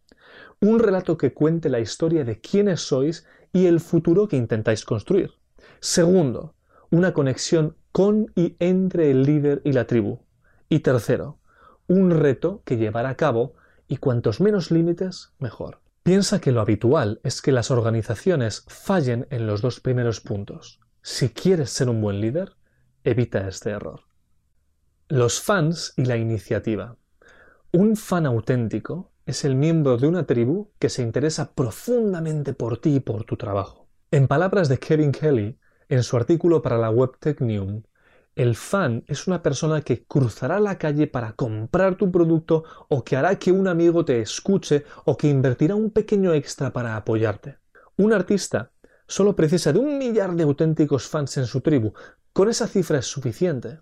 un 0.59 0.79
relato 0.79 1.17
que 1.17 1.33
cuente 1.33 1.69
la 1.69 1.79
historia 1.79 2.25
de 2.25 2.41
quiénes 2.41 2.81
sois 2.81 3.25
y 3.53 3.67
el 3.67 3.79
futuro 3.79 4.27
que 4.27 4.35
intentáis 4.35 4.83
construir. 4.83 5.31
Segundo, 5.79 6.55
una 6.89 7.13
conexión 7.13 7.77
con 7.91 8.31
y 8.35 8.57
entre 8.59 9.11
el 9.11 9.23
líder 9.23 9.61
y 9.63 9.71
la 9.71 9.85
tribu. 9.85 10.19
Y 10.67 10.79
tercero, 10.79 11.39
un 11.87 12.11
reto 12.11 12.63
que 12.65 12.77
llevar 12.77 13.05
a 13.05 13.15
cabo 13.15 13.53
y 13.87 13.97
cuantos 13.97 14.41
menos 14.41 14.71
límites, 14.71 15.33
mejor. 15.39 15.79
Piensa 16.01 16.41
que 16.41 16.51
lo 16.51 16.59
habitual 16.59 17.21
es 17.23 17.41
que 17.41 17.51
las 17.51 17.71
organizaciones 17.71 18.65
fallen 18.67 19.27
en 19.29 19.47
los 19.47 19.61
dos 19.61 19.79
primeros 19.79 20.19
puntos. 20.19 20.81
Si 21.01 21.29
quieres 21.29 21.69
ser 21.69 21.89
un 21.89 22.01
buen 22.01 22.19
líder, 22.19 22.57
evita 23.03 23.47
este 23.47 23.69
error. 23.69 24.01
Los 25.07 25.39
fans 25.39 25.93
y 25.95 26.05
la 26.05 26.17
iniciativa. 26.17 26.97
Un 27.71 27.95
fan 27.95 28.25
auténtico 28.25 29.12
es 29.25 29.45
el 29.45 29.55
miembro 29.55 29.97
de 29.97 30.07
una 30.07 30.25
tribu 30.25 30.71
que 30.79 30.89
se 30.89 31.01
interesa 31.01 31.53
profundamente 31.53 32.53
por 32.53 32.77
ti 32.77 32.95
y 32.95 32.99
por 32.99 33.23
tu 33.23 33.37
trabajo. 33.37 33.87
En 34.11 34.27
palabras 34.27 34.69
de 34.69 34.79
Kevin 34.79 35.11
Kelly, 35.11 35.57
en 35.89 36.03
su 36.03 36.17
artículo 36.17 36.61
para 36.61 36.77
la 36.77 36.89
web 36.89 37.17
Technium, 37.19 37.83
el 38.35 38.55
fan 38.55 39.03
es 39.07 39.27
una 39.27 39.43
persona 39.43 39.81
que 39.81 40.05
cruzará 40.05 40.59
la 40.59 40.77
calle 40.77 41.07
para 41.07 41.33
comprar 41.33 41.95
tu 41.95 42.11
producto 42.11 42.63
o 42.89 43.03
que 43.03 43.15
hará 43.15 43.37
que 43.37 43.51
un 43.51 43.67
amigo 43.67 44.03
te 44.03 44.21
escuche 44.21 44.85
o 45.05 45.15
que 45.15 45.29
invertirá 45.29 45.75
un 45.75 45.91
pequeño 45.91 46.33
extra 46.33 46.73
para 46.73 46.95
apoyarte. 46.95 47.57
Un 47.97 48.11
artista 48.11 48.71
solo 49.07 49.35
precisa 49.35 49.71
de 49.71 49.79
un 49.79 49.99
millar 49.99 50.33
de 50.33 50.43
auténticos 50.43 51.07
fans 51.07 51.37
en 51.37 51.45
su 51.45 51.61
tribu. 51.61 51.93
Con 52.33 52.49
esa 52.49 52.67
cifra 52.67 52.97
es 52.97 53.05
suficiente. 53.05 53.79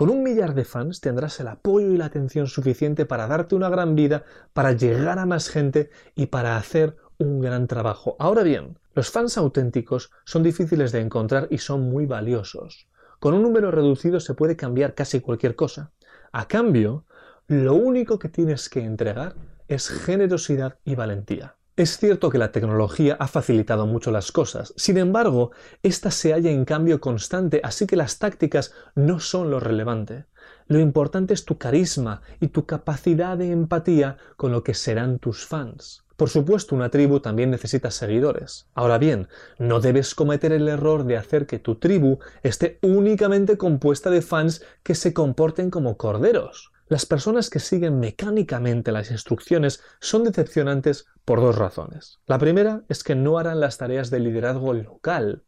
Con 0.00 0.08
un 0.08 0.22
millar 0.22 0.54
de 0.54 0.64
fans 0.64 1.02
tendrás 1.02 1.40
el 1.40 1.48
apoyo 1.48 1.90
y 1.90 1.98
la 1.98 2.06
atención 2.06 2.46
suficiente 2.46 3.04
para 3.04 3.26
darte 3.26 3.54
una 3.54 3.68
gran 3.68 3.94
vida, 3.94 4.24
para 4.54 4.72
llegar 4.72 5.18
a 5.18 5.26
más 5.26 5.50
gente 5.50 5.90
y 6.14 6.28
para 6.28 6.56
hacer 6.56 6.96
un 7.18 7.42
gran 7.42 7.66
trabajo. 7.66 8.16
Ahora 8.18 8.42
bien, 8.42 8.78
los 8.94 9.10
fans 9.10 9.36
auténticos 9.36 10.10
son 10.24 10.42
difíciles 10.42 10.92
de 10.92 11.00
encontrar 11.00 11.48
y 11.50 11.58
son 11.58 11.82
muy 11.82 12.06
valiosos. 12.06 12.88
Con 13.18 13.34
un 13.34 13.42
número 13.42 13.70
reducido 13.70 14.20
se 14.20 14.32
puede 14.32 14.56
cambiar 14.56 14.94
casi 14.94 15.20
cualquier 15.20 15.54
cosa. 15.54 15.92
A 16.32 16.48
cambio, 16.48 17.04
lo 17.46 17.74
único 17.74 18.18
que 18.18 18.30
tienes 18.30 18.70
que 18.70 18.82
entregar 18.82 19.34
es 19.68 19.90
generosidad 19.90 20.78
y 20.82 20.94
valentía. 20.94 21.56
Es 21.76 21.98
cierto 21.98 22.30
que 22.30 22.38
la 22.38 22.52
tecnología 22.52 23.16
ha 23.18 23.28
facilitado 23.28 23.86
mucho 23.86 24.10
las 24.10 24.32
cosas, 24.32 24.74
sin 24.76 24.98
embargo, 24.98 25.52
ésta 25.82 26.10
se 26.10 26.32
halla 26.32 26.50
en 26.50 26.64
cambio 26.64 27.00
constante, 27.00 27.60
así 27.64 27.86
que 27.86 27.96
las 27.96 28.18
tácticas 28.18 28.72
no 28.94 29.20
son 29.20 29.50
lo 29.50 29.60
relevante. 29.60 30.26
Lo 30.66 30.78
importante 30.78 31.32
es 31.32 31.44
tu 31.44 31.58
carisma 31.58 32.22
y 32.40 32.48
tu 32.48 32.66
capacidad 32.66 33.38
de 33.38 33.50
empatía 33.50 34.18
con 34.36 34.52
lo 34.52 34.62
que 34.62 34.74
serán 34.74 35.18
tus 35.18 35.46
fans. 35.46 36.04
Por 36.16 36.28
supuesto, 36.28 36.74
una 36.74 36.90
tribu 36.90 37.20
también 37.20 37.50
necesita 37.50 37.90
seguidores. 37.90 38.66
Ahora 38.74 38.98
bien, 38.98 39.28
no 39.58 39.80
debes 39.80 40.14
cometer 40.14 40.52
el 40.52 40.68
error 40.68 41.04
de 41.04 41.16
hacer 41.16 41.46
que 41.46 41.58
tu 41.58 41.76
tribu 41.76 42.18
esté 42.42 42.78
únicamente 42.82 43.56
compuesta 43.56 44.10
de 44.10 44.20
fans 44.20 44.62
que 44.82 44.94
se 44.94 45.14
comporten 45.14 45.70
como 45.70 45.96
corderos. 45.96 46.72
Las 46.90 47.06
personas 47.06 47.50
que 47.50 47.60
siguen 47.60 48.00
mecánicamente 48.00 48.90
las 48.90 49.12
instrucciones 49.12 49.80
son 50.00 50.24
decepcionantes 50.24 51.06
por 51.24 51.40
dos 51.40 51.56
razones. 51.56 52.18
La 52.26 52.36
primera 52.36 52.82
es 52.88 53.04
que 53.04 53.14
no 53.14 53.38
harán 53.38 53.60
las 53.60 53.78
tareas 53.78 54.10
de 54.10 54.18
liderazgo 54.18 54.74
local, 54.74 55.44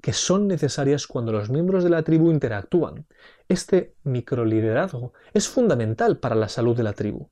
que 0.00 0.14
son 0.14 0.48
necesarias 0.48 1.06
cuando 1.06 1.32
los 1.32 1.50
miembros 1.50 1.84
de 1.84 1.90
la 1.90 2.02
tribu 2.02 2.30
interactúan. 2.30 3.04
Este 3.46 3.94
microliderazgo 4.04 5.12
es 5.34 5.50
fundamental 5.50 6.16
para 6.16 6.34
la 6.34 6.48
salud 6.48 6.74
de 6.74 6.84
la 6.84 6.94
tribu. 6.94 7.28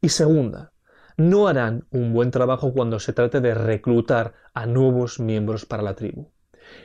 Y 0.00 0.08
segunda, 0.08 0.72
no 1.16 1.46
harán 1.46 1.86
un 1.92 2.12
buen 2.12 2.32
trabajo 2.32 2.72
cuando 2.72 2.98
se 2.98 3.12
trate 3.12 3.40
de 3.40 3.54
reclutar 3.54 4.34
a 4.52 4.66
nuevos 4.66 5.20
miembros 5.20 5.64
para 5.64 5.84
la 5.84 5.94
tribu. 5.94 6.32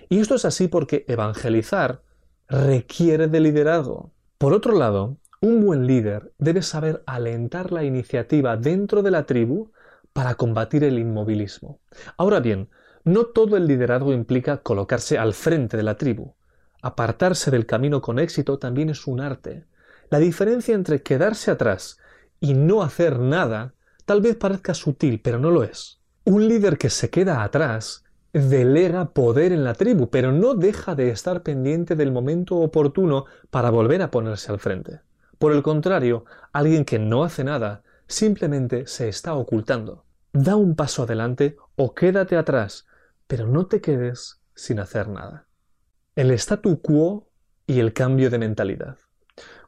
Y 0.09 0.19
esto 0.19 0.35
es 0.35 0.45
así 0.45 0.67
porque 0.67 1.03
evangelizar 1.07 2.03
requiere 2.47 3.27
de 3.27 3.39
liderazgo. 3.39 4.13
Por 4.37 4.53
otro 4.53 4.77
lado, 4.77 5.17
un 5.41 5.65
buen 5.65 5.87
líder 5.87 6.33
debe 6.37 6.61
saber 6.61 7.03
alentar 7.05 7.71
la 7.71 7.83
iniciativa 7.83 8.57
dentro 8.57 9.03
de 9.03 9.11
la 9.11 9.25
tribu 9.25 9.71
para 10.13 10.35
combatir 10.35 10.83
el 10.83 10.97
inmovilismo. 10.97 11.79
Ahora 12.17 12.39
bien, 12.39 12.69
no 13.03 13.25
todo 13.25 13.57
el 13.57 13.67
liderazgo 13.67 14.13
implica 14.13 14.57
colocarse 14.57 15.17
al 15.17 15.33
frente 15.33 15.77
de 15.77 15.83
la 15.83 15.97
tribu. 15.97 16.35
Apartarse 16.81 17.51
del 17.51 17.65
camino 17.65 18.01
con 18.01 18.19
éxito 18.19 18.59
también 18.59 18.89
es 18.89 19.07
un 19.07 19.19
arte. 19.19 19.65
La 20.09 20.19
diferencia 20.19 20.73
entre 20.73 21.01
quedarse 21.01 21.51
atrás 21.51 21.99
y 22.39 22.53
no 22.53 22.83
hacer 22.83 23.19
nada 23.19 23.75
Tal 24.05 24.21
vez 24.21 24.35
parezca 24.35 24.75
sutil, 24.75 25.19
pero 25.19 25.39
no 25.39 25.49
lo 25.49 25.63
es. 25.63 25.99
Un 26.25 26.47
líder 26.47 26.77
que 26.77 26.91
se 26.91 27.09
queda 27.09 27.43
atrás 27.43 28.03
delega 28.33 29.13
poder 29.13 29.51
en 29.51 29.63
la 29.63 29.73
tribu, 29.73 30.09
pero 30.09 30.31
no 30.31 30.53
deja 30.53 30.93
de 30.93 31.09
estar 31.09 31.41
pendiente 31.41 31.95
del 31.95 32.11
momento 32.11 32.57
oportuno 32.57 33.25
para 33.49 33.71
volver 33.71 34.03
a 34.03 34.11
ponerse 34.11 34.51
al 34.51 34.59
frente. 34.59 35.01
Por 35.45 35.53
el 35.53 35.61
contrario, 35.61 36.25
alguien 36.53 36.85
que 36.85 36.97
no 36.97 37.23
hace 37.23 37.43
nada 37.43 37.83
simplemente 38.07 38.87
se 38.87 39.07
está 39.07 39.35
ocultando. 39.35 40.03
Da 40.33 40.55
un 40.55 40.75
paso 40.75 41.03
adelante 41.03 41.55
o 41.75 41.93
quédate 41.93 42.35
atrás, 42.35 42.87
pero 43.27 43.45
no 43.45 43.67
te 43.67 43.79
quedes 43.79 44.41
sin 44.55 44.79
hacer 44.79 45.07
nada. 45.07 45.45
El 46.15 46.31
statu 46.31 46.81
quo 46.81 47.29
y 47.67 47.79
el 47.79 47.93
cambio 47.93 48.31
de 48.31 48.39
mentalidad. 48.39 48.97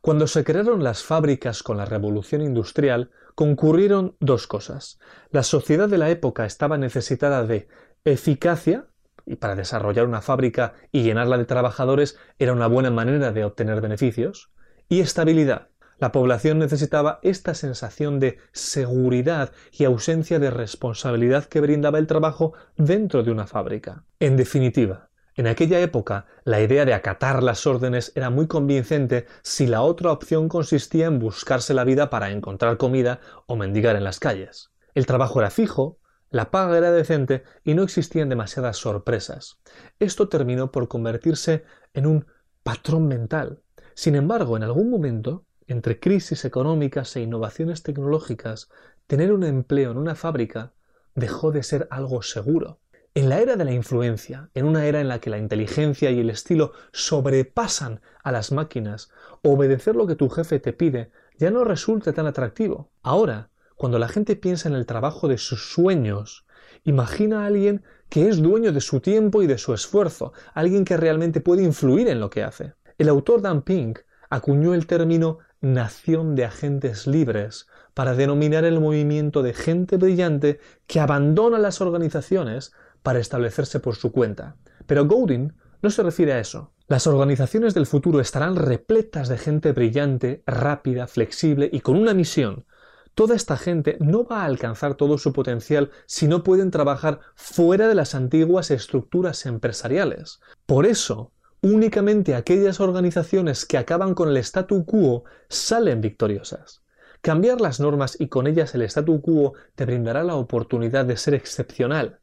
Cuando 0.01 0.25
se 0.25 0.43
crearon 0.43 0.83
las 0.83 1.03
fábricas 1.03 1.61
con 1.61 1.77
la 1.77 1.85
revolución 1.85 2.41
industrial, 2.41 3.11
concurrieron 3.35 4.15
dos 4.19 4.47
cosas. 4.47 4.97
La 5.29 5.43
sociedad 5.43 5.87
de 5.87 5.99
la 5.99 6.09
época 6.09 6.47
estaba 6.47 6.79
necesitada 6.79 7.45
de 7.45 7.67
eficacia, 8.03 8.87
y 9.27 9.35
para 9.35 9.53
desarrollar 9.53 10.07
una 10.07 10.23
fábrica 10.23 10.73
y 10.91 11.03
llenarla 11.03 11.37
de 11.37 11.45
trabajadores 11.45 12.17
era 12.39 12.53
una 12.53 12.65
buena 12.65 12.89
manera 12.89 13.31
de 13.31 13.45
obtener 13.45 13.79
beneficios, 13.79 14.49
y 14.89 15.01
estabilidad. 15.01 15.69
La 15.99 16.11
población 16.11 16.59
necesitaba 16.59 17.19
esta 17.23 17.55
sensación 17.55 18.19
de 18.19 18.37
seguridad 18.51 19.51
y 19.71 19.85
ausencia 19.85 20.37
de 20.37 20.51
responsabilidad 20.51 21.45
que 21.45 21.61
brindaba 21.61 21.97
el 21.97 22.05
trabajo 22.05 22.53
dentro 22.77 23.23
de 23.23 23.31
una 23.31 23.47
fábrica. 23.47 24.03
En 24.19 24.37
definitiva, 24.37 25.09
en 25.37 25.45
aquella 25.45 25.79
época, 25.79 26.25
la 26.43 26.61
idea 26.61 26.83
de 26.83 26.95
acatar 26.95 27.43
las 27.43 27.67
órdenes 27.67 28.11
era 28.15 28.31
muy 28.31 28.47
convincente 28.47 29.27
si 29.43 29.67
la 29.67 29.83
otra 29.83 30.11
opción 30.11 30.49
consistía 30.49 31.05
en 31.05 31.19
buscarse 31.19 31.75
la 31.75 31.83
vida 31.83 32.09
para 32.09 32.31
encontrar 32.31 32.77
comida 32.77 33.19
o 33.45 33.55
mendigar 33.55 33.95
en 33.95 34.03
las 34.03 34.19
calles. 34.19 34.71
El 34.95 35.05
trabajo 35.05 35.39
era 35.39 35.51
fijo, 35.51 35.99
la 36.31 36.49
paga 36.49 36.77
era 36.77 36.91
decente 36.91 37.43
y 37.63 37.75
no 37.75 37.83
existían 37.83 38.29
demasiadas 38.29 38.77
sorpresas. 38.77 39.59
Esto 39.99 40.27
terminó 40.27 40.71
por 40.71 40.87
convertirse 40.87 41.63
en 41.93 42.07
un 42.07 42.25
patrón 42.63 43.07
mental. 43.07 43.61
Sin 43.97 44.13
embargo, 44.13 44.55
en 44.55 44.61
algún 44.61 44.91
momento, 44.91 45.43
entre 45.65 45.99
crisis 45.99 46.45
económicas 46.45 47.15
e 47.15 47.21
innovaciones 47.21 47.81
tecnológicas, 47.81 48.69
tener 49.07 49.33
un 49.33 49.43
empleo 49.43 49.89
en 49.89 49.97
una 49.97 50.13
fábrica 50.13 50.71
dejó 51.15 51.51
de 51.51 51.63
ser 51.63 51.87
algo 51.89 52.21
seguro. 52.21 52.77
En 53.15 53.27
la 53.27 53.39
era 53.39 53.55
de 53.55 53.65
la 53.65 53.71
influencia, 53.71 54.51
en 54.53 54.67
una 54.67 54.85
era 54.85 55.01
en 55.01 55.07
la 55.07 55.17
que 55.17 55.31
la 55.31 55.39
inteligencia 55.39 56.11
y 56.11 56.19
el 56.19 56.29
estilo 56.29 56.73
sobrepasan 56.91 58.01
a 58.23 58.31
las 58.31 58.51
máquinas, 58.51 59.09
obedecer 59.41 59.95
lo 59.95 60.05
que 60.05 60.15
tu 60.15 60.29
jefe 60.29 60.59
te 60.59 60.73
pide 60.73 61.09
ya 61.39 61.49
no 61.49 61.63
resulta 61.63 62.13
tan 62.13 62.27
atractivo. 62.27 62.91
Ahora, 63.01 63.49
cuando 63.75 63.97
la 63.97 64.09
gente 64.09 64.35
piensa 64.35 64.69
en 64.69 64.75
el 64.75 64.85
trabajo 64.85 65.27
de 65.27 65.39
sus 65.39 65.71
sueños, 65.71 66.45
imagina 66.83 67.41
a 67.41 67.45
alguien 67.47 67.83
que 68.09 68.29
es 68.29 68.43
dueño 68.43 68.71
de 68.71 68.81
su 68.81 68.99
tiempo 68.99 69.41
y 69.41 69.47
de 69.47 69.57
su 69.57 69.73
esfuerzo, 69.73 70.33
alguien 70.53 70.85
que 70.85 70.97
realmente 70.97 71.41
puede 71.41 71.63
influir 71.63 72.07
en 72.09 72.19
lo 72.19 72.29
que 72.29 72.43
hace. 72.43 72.75
El 72.97 73.09
autor 73.09 73.41
Dan 73.41 73.61
Pink 73.61 73.99
acuñó 74.29 74.73
el 74.73 74.87
término 74.87 75.37
nación 75.61 76.35
de 76.35 76.45
agentes 76.45 77.05
libres 77.05 77.67
para 77.93 78.15
denominar 78.15 78.65
el 78.65 78.79
movimiento 78.79 79.43
de 79.43 79.53
gente 79.53 79.97
brillante 79.97 80.59
que 80.87 80.99
abandona 80.99 81.59
las 81.59 81.79
organizaciones 81.79 82.71
para 83.03 83.19
establecerse 83.19 83.79
por 83.79 83.95
su 83.95 84.11
cuenta. 84.11 84.55
Pero 84.85 85.05
Godin 85.05 85.53
no 85.81 85.89
se 85.91 86.03
refiere 86.03 86.33
a 86.33 86.39
eso. 86.39 86.73
Las 86.87 87.05
organizaciones 87.05 87.73
del 87.73 87.85
futuro 87.85 88.19
estarán 88.19 88.55
repletas 88.55 89.27
de 89.27 89.37
gente 89.37 89.73
brillante, 89.73 90.41
rápida, 90.47 91.05
flexible 91.05 91.69
y 91.71 91.81
con 91.81 91.97
una 91.97 92.13
misión. 92.13 92.65
Toda 93.13 93.35
esta 93.35 93.57
gente 93.57 93.97
no 93.99 94.25
va 94.25 94.41
a 94.41 94.45
alcanzar 94.45 94.95
todo 94.95 95.17
su 95.17 95.33
potencial 95.33 95.91
si 96.05 96.27
no 96.27 96.43
pueden 96.43 96.71
trabajar 96.71 97.19
fuera 97.35 97.87
de 97.87 97.95
las 97.95 98.15
antiguas 98.15 98.71
estructuras 98.71 99.45
empresariales. 99.45 100.39
Por 100.65 100.85
eso, 100.85 101.31
únicamente 101.61 102.35
aquellas 102.35 102.79
organizaciones 102.79 103.65
que 103.65 103.77
acaban 103.77 104.13
con 104.13 104.29
el 104.29 104.37
statu 104.37 104.85
quo 104.85 105.23
salen 105.49 106.01
victoriosas. 106.01 106.83
Cambiar 107.21 107.61
las 107.61 107.79
normas 107.79 108.19
y 108.19 108.27
con 108.27 108.47
ellas 108.47 108.75
el 108.75 108.83
statu 108.83 109.21
quo 109.21 109.53
te 109.75 109.85
brindará 109.85 110.23
la 110.23 110.35
oportunidad 110.35 111.05
de 111.05 111.17
ser 111.17 111.33
excepcional, 111.33 112.19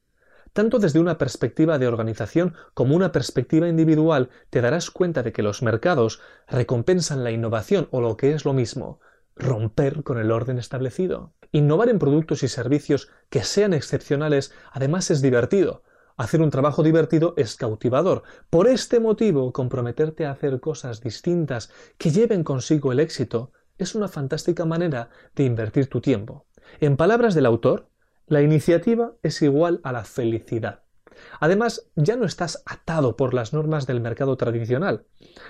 tanto 0.54 0.78
desde 0.78 1.00
una 1.00 1.18
perspectiva 1.18 1.78
de 1.78 1.88
organización 1.88 2.54
como 2.74 2.94
una 2.94 3.10
perspectiva 3.10 3.68
individual, 3.68 4.30
te 4.50 4.60
darás 4.60 4.88
cuenta 4.90 5.24
de 5.24 5.32
que 5.32 5.42
los 5.42 5.62
mercados 5.62 6.20
recompensan 6.48 7.24
la 7.24 7.32
innovación 7.32 7.88
o 7.90 8.00
lo 8.00 8.16
que 8.16 8.32
es 8.32 8.44
lo 8.44 8.52
mismo, 8.52 9.00
romper 9.34 10.04
con 10.04 10.16
el 10.18 10.30
orden 10.30 10.58
establecido. 10.58 11.34
Innovar 11.50 11.88
en 11.88 11.98
productos 11.98 12.44
y 12.44 12.48
servicios 12.48 13.10
que 13.30 13.42
sean 13.42 13.74
excepcionales 13.74 14.52
además 14.70 15.10
es 15.10 15.20
divertido. 15.20 15.82
Hacer 16.16 16.42
un 16.42 16.50
trabajo 16.50 16.84
divertido 16.84 17.34
es 17.36 17.56
cautivador. 17.56 18.22
Por 18.48 18.68
este 18.68 19.00
motivo, 19.00 19.52
comprometerte 19.52 20.26
a 20.26 20.30
hacer 20.30 20.60
cosas 20.60 21.00
distintas 21.00 21.70
que 21.98 22.10
lleven 22.10 22.44
consigo 22.44 22.92
el 22.92 23.00
éxito 23.00 23.50
es 23.78 23.96
una 23.96 24.06
fantástica 24.06 24.64
manera 24.64 25.10
de 25.34 25.44
invertir 25.44 25.88
tu 25.88 26.00
tiempo. 26.00 26.46
En 26.78 26.96
palabras 26.96 27.34
del 27.34 27.46
autor, 27.46 27.88
la 28.28 28.42
iniciativa 28.42 29.14
es 29.24 29.42
igual 29.42 29.80
a 29.82 29.90
la 29.90 30.04
felicidad. 30.04 30.84
Además, 31.40 31.90
ya 31.96 32.14
no 32.14 32.26
estás 32.26 32.62
atado 32.64 33.16
por 33.16 33.34
las 33.34 33.52
normas 33.52 33.86
del 33.86 34.00
mercado 34.00 34.36
tradicional. 34.36 35.06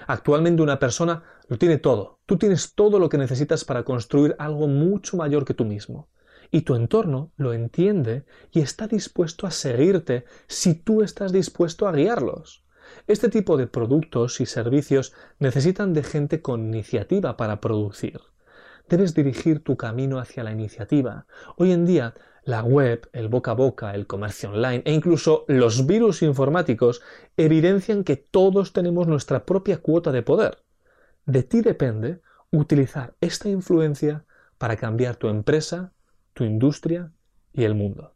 Actualmente 0.06 0.62
una 0.62 0.78
persona 0.78 1.24
lo 1.46 1.58
tiene 1.58 1.76
todo. 1.76 2.20
Tú 2.24 2.38
tienes 2.38 2.74
todo 2.74 2.98
lo 2.98 3.10
que 3.10 3.18
necesitas 3.18 3.66
para 3.66 3.84
construir 3.84 4.34
algo 4.38 4.66
mucho 4.66 5.18
mayor 5.18 5.44
que 5.44 5.54
tú 5.54 5.66
mismo. 5.66 6.08
Y 6.54 6.60
tu 6.60 6.76
entorno 6.76 7.32
lo 7.36 7.52
entiende 7.52 8.26
y 8.52 8.60
está 8.60 8.86
dispuesto 8.86 9.48
a 9.48 9.50
seguirte 9.50 10.24
si 10.46 10.74
tú 10.74 11.02
estás 11.02 11.32
dispuesto 11.32 11.88
a 11.88 11.92
guiarlos. 11.92 12.64
Este 13.08 13.28
tipo 13.28 13.56
de 13.56 13.66
productos 13.66 14.40
y 14.40 14.46
servicios 14.46 15.14
necesitan 15.40 15.92
de 15.92 16.04
gente 16.04 16.42
con 16.42 16.60
iniciativa 16.60 17.36
para 17.36 17.60
producir. 17.60 18.20
Debes 18.88 19.14
dirigir 19.14 19.64
tu 19.64 19.76
camino 19.76 20.20
hacia 20.20 20.44
la 20.44 20.52
iniciativa. 20.52 21.26
Hoy 21.56 21.72
en 21.72 21.86
día 21.86 22.14
la 22.44 22.62
web, 22.62 23.10
el 23.12 23.26
boca 23.26 23.50
a 23.50 23.54
boca, 23.54 23.92
el 23.92 24.06
comercio 24.06 24.50
online 24.50 24.84
e 24.86 24.92
incluso 24.92 25.46
los 25.48 25.88
virus 25.88 26.22
informáticos 26.22 27.02
evidencian 27.36 28.04
que 28.04 28.14
todos 28.14 28.72
tenemos 28.72 29.08
nuestra 29.08 29.44
propia 29.44 29.78
cuota 29.78 30.12
de 30.12 30.22
poder. 30.22 30.58
De 31.26 31.42
ti 31.42 31.62
depende 31.62 32.20
utilizar 32.52 33.16
esta 33.20 33.48
influencia 33.48 34.24
para 34.56 34.76
cambiar 34.76 35.16
tu 35.16 35.26
empresa, 35.26 35.93
tu 36.34 36.44
industria 36.44 37.12
y 37.52 37.64
el 37.64 37.74
mundo. 37.74 38.14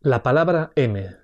La 0.00 0.22
palabra 0.22 0.72
M. 0.74 1.16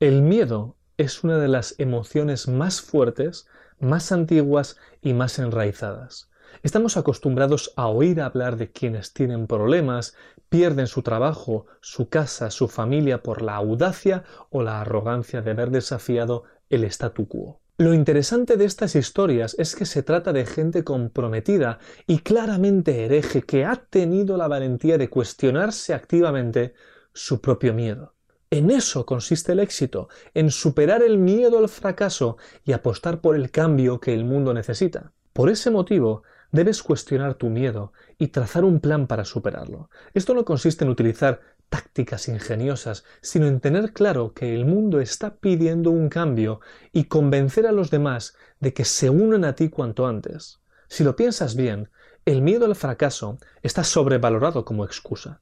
El 0.00 0.22
miedo 0.22 0.76
es 0.96 1.24
una 1.24 1.38
de 1.38 1.48
las 1.48 1.74
emociones 1.78 2.48
más 2.48 2.80
fuertes, 2.80 3.46
más 3.78 4.12
antiguas 4.12 4.76
y 5.02 5.12
más 5.12 5.38
enraizadas. 5.38 6.30
Estamos 6.62 6.96
acostumbrados 6.96 7.72
a 7.76 7.88
oír 7.88 8.20
hablar 8.20 8.56
de 8.56 8.70
quienes 8.70 9.12
tienen 9.12 9.46
problemas, 9.46 10.16
pierden 10.48 10.86
su 10.86 11.02
trabajo, 11.02 11.66
su 11.80 12.08
casa, 12.08 12.50
su 12.50 12.68
familia 12.68 13.22
por 13.22 13.42
la 13.42 13.56
audacia 13.56 14.24
o 14.50 14.62
la 14.62 14.80
arrogancia 14.80 15.42
de 15.42 15.50
haber 15.50 15.70
desafiado 15.70 16.44
el 16.70 16.84
statu 16.84 17.26
quo. 17.26 17.63
Lo 17.76 17.92
interesante 17.92 18.56
de 18.56 18.66
estas 18.66 18.94
historias 18.94 19.56
es 19.58 19.74
que 19.74 19.84
se 19.84 20.04
trata 20.04 20.32
de 20.32 20.46
gente 20.46 20.84
comprometida 20.84 21.80
y 22.06 22.20
claramente 22.20 23.04
hereje 23.04 23.42
que 23.42 23.64
ha 23.64 23.74
tenido 23.74 24.36
la 24.36 24.46
valentía 24.46 24.96
de 24.96 25.10
cuestionarse 25.10 25.92
activamente 25.92 26.74
su 27.12 27.40
propio 27.40 27.74
miedo. 27.74 28.14
En 28.48 28.70
eso 28.70 29.04
consiste 29.04 29.50
el 29.50 29.58
éxito, 29.58 30.08
en 30.34 30.52
superar 30.52 31.02
el 31.02 31.18
miedo 31.18 31.58
al 31.58 31.68
fracaso 31.68 32.36
y 32.62 32.70
apostar 32.70 33.20
por 33.20 33.34
el 33.34 33.50
cambio 33.50 33.98
que 33.98 34.14
el 34.14 34.24
mundo 34.24 34.54
necesita. 34.54 35.12
Por 35.32 35.50
ese 35.50 35.72
motivo, 35.72 36.22
debes 36.52 36.80
cuestionar 36.80 37.34
tu 37.34 37.50
miedo 37.50 37.92
y 38.18 38.28
trazar 38.28 38.62
un 38.62 38.78
plan 38.78 39.08
para 39.08 39.24
superarlo. 39.24 39.90
Esto 40.12 40.32
no 40.34 40.44
consiste 40.44 40.84
en 40.84 40.90
utilizar 40.90 41.40
tácticas 41.74 42.28
ingeniosas, 42.28 43.02
sino 43.20 43.48
en 43.48 43.58
tener 43.58 43.92
claro 43.92 44.32
que 44.32 44.54
el 44.54 44.64
mundo 44.64 45.00
está 45.00 45.34
pidiendo 45.34 45.90
un 45.90 46.08
cambio 46.08 46.60
y 46.92 47.06
convencer 47.06 47.66
a 47.66 47.72
los 47.72 47.90
demás 47.90 48.36
de 48.60 48.72
que 48.72 48.84
se 48.84 49.10
unan 49.10 49.44
a 49.44 49.56
ti 49.56 49.70
cuanto 49.70 50.06
antes. 50.06 50.60
Si 50.86 51.02
lo 51.02 51.16
piensas 51.16 51.56
bien, 51.56 51.90
el 52.26 52.42
miedo 52.42 52.66
al 52.66 52.76
fracaso 52.76 53.38
está 53.64 53.82
sobrevalorado 53.82 54.64
como 54.64 54.84
excusa. 54.84 55.40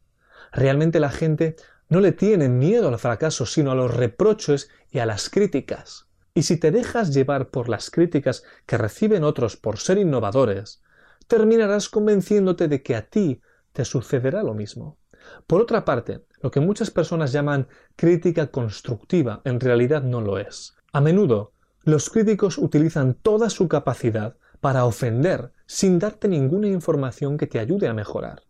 Realmente 0.53 1.01
la 1.01 1.11
gente 1.11 1.55
no 1.91 2.01
le 2.01 2.13
tiene 2.13 2.49
miedo 2.49 2.89
al 2.89 2.99
fracaso, 2.99 3.45
sino 3.45 3.71
a 3.73 3.75
los 3.75 3.95
reproches 3.95 4.71
y 4.91 5.01
a 5.01 5.05
las 5.05 5.29
críticas. 5.29 6.07
Y 6.33 6.45
si 6.45 6.57
te 6.57 6.71
dejas 6.71 7.13
llevar 7.13 7.51
por 7.51 7.69
las 7.69 7.91
críticas 7.91 8.43
que 8.65 8.79
reciben 8.79 9.23
otros 9.23 9.59
por 9.59 9.77
ser 9.77 9.99
innovadores, 9.99 10.83
terminarás 11.29 11.91
convenciéndote 11.91 12.69
de 12.69 12.83
que 12.83 12.97
a 12.97 13.11
ti 13.11 13.43
te 13.75 13.85
sucederá 13.85 14.43
lo 14.43 14.55
mismo. 14.55 14.97
Por 15.47 15.61
otra 15.61 15.85
parte, 15.85 16.25
lo 16.41 16.51
que 16.51 16.61
muchas 16.61 16.91
personas 16.91 17.33
llaman 17.33 17.69
crítica 17.97 18.49
constructiva 18.49 19.41
en 19.45 19.61
realidad 19.61 20.03
no 20.03 20.21
lo 20.21 20.39
es. 20.39 20.75
A 20.93 21.01
menudo, 21.01 21.53
los 21.85 22.11
críticos 22.11 22.59
utilizan 22.59 23.15
toda 23.15 23.51
su 23.51 23.69
capacidad 23.69 24.37
para 24.61 24.85
ofender 24.85 25.53
sin 25.67 25.99
darte 25.99 26.29
ninguna 26.29 26.69
información 26.69 27.37
que 27.37 27.47
te 27.47 27.59
ayude 27.59 27.89
a 27.89 27.95
mejorar. 27.95 28.43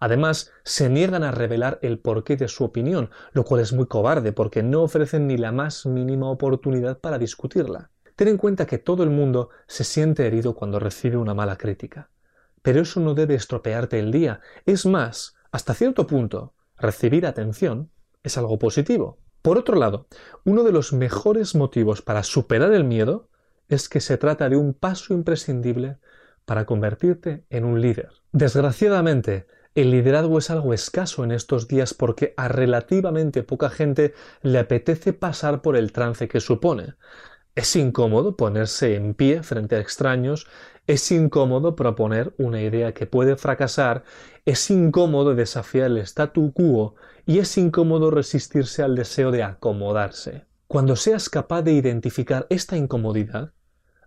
Además, 0.00 0.52
se 0.64 0.88
niegan 0.88 1.24
a 1.24 1.32
revelar 1.32 1.78
el 1.82 1.98
porqué 1.98 2.36
de 2.36 2.48
su 2.48 2.64
opinión, 2.64 3.10
lo 3.32 3.44
cual 3.44 3.60
es 3.60 3.72
muy 3.72 3.86
cobarde 3.86 4.32
porque 4.32 4.62
no 4.62 4.82
ofrecen 4.82 5.26
ni 5.26 5.36
la 5.36 5.52
más 5.52 5.86
mínima 5.86 6.30
oportunidad 6.30 6.98
para 6.98 7.18
discutirla. 7.18 7.90
Ten 8.14 8.28
en 8.28 8.36
cuenta 8.36 8.66
que 8.66 8.78
todo 8.78 9.02
el 9.02 9.10
mundo 9.10 9.50
se 9.66 9.84
siente 9.84 10.26
herido 10.26 10.54
cuando 10.54 10.78
recibe 10.78 11.16
una 11.16 11.34
mala 11.34 11.56
crítica. 11.56 12.10
Pero 12.62 12.80
eso 12.80 13.00
no 13.00 13.14
debe 13.14 13.34
estropearte 13.34 13.98
el 13.98 14.10
día. 14.10 14.40
Es 14.66 14.86
más, 14.86 15.36
hasta 15.50 15.74
cierto 15.74 16.06
punto, 16.06 16.54
recibir 16.76 17.26
atención 17.26 17.90
es 18.22 18.36
algo 18.38 18.58
positivo. 18.58 19.18
Por 19.42 19.56
otro 19.58 19.76
lado, 19.76 20.08
uno 20.44 20.64
de 20.64 20.72
los 20.72 20.92
mejores 20.92 21.54
motivos 21.54 22.02
para 22.02 22.22
superar 22.22 22.72
el 22.72 22.84
miedo 22.84 23.30
es 23.68 23.88
que 23.88 24.00
se 24.00 24.18
trata 24.18 24.48
de 24.48 24.56
un 24.56 24.74
paso 24.74 25.14
imprescindible 25.14 25.98
para 26.44 26.66
convertirte 26.66 27.44
en 27.50 27.64
un 27.64 27.80
líder. 27.80 28.10
Desgraciadamente, 28.32 29.46
el 29.74 29.90
liderazgo 29.90 30.38
es 30.38 30.50
algo 30.50 30.74
escaso 30.74 31.22
en 31.24 31.30
estos 31.30 31.68
días 31.68 31.94
porque 31.94 32.34
a 32.36 32.48
relativamente 32.48 33.42
poca 33.42 33.70
gente 33.70 34.14
le 34.42 34.58
apetece 34.58 35.12
pasar 35.12 35.62
por 35.62 35.76
el 35.76 35.92
trance 35.92 36.26
que 36.26 36.40
supone. 36.40 36.94
Es 37.54 37.76
incómodo 37.76 38.36
ponerse 38.36 38.94
en 38.94 39.14
pie 39.14 39.42
frente 39.42 39.76
a 39.76 39.80
extraños, 39.80 40.46
es 40.88 41.12
incómodo 41.12 41.76
proponer 41.76 42.34
una 42.38 42.62
idea 42.62 42.94
que 42.94 43.06
puede 43.06 43.36
fracasar, 43.36 44.04
es 44.46 44.70
incómodo 44.70 45.34
desafiar 45.34 45.86
el 45.88 45.98
statu 45.98 46.50
quo 46.54 46.94
y 47.26 47.40
es 47.40 47.58
incómodo 47.58 48.10
resistirse 48.10 48.82
al 48.82 48.96
deseo 48.96 49.30
de 49.30 49.42
acomodarse. 49.42 50.46
Cuando 50.66 50.96
seas 50.96 51.28
capaz 51.28 51.60
de 51.60 51.72
identificar 51.72 52.46
esta 52.48 52.78
incomodidad, 52.78 53.52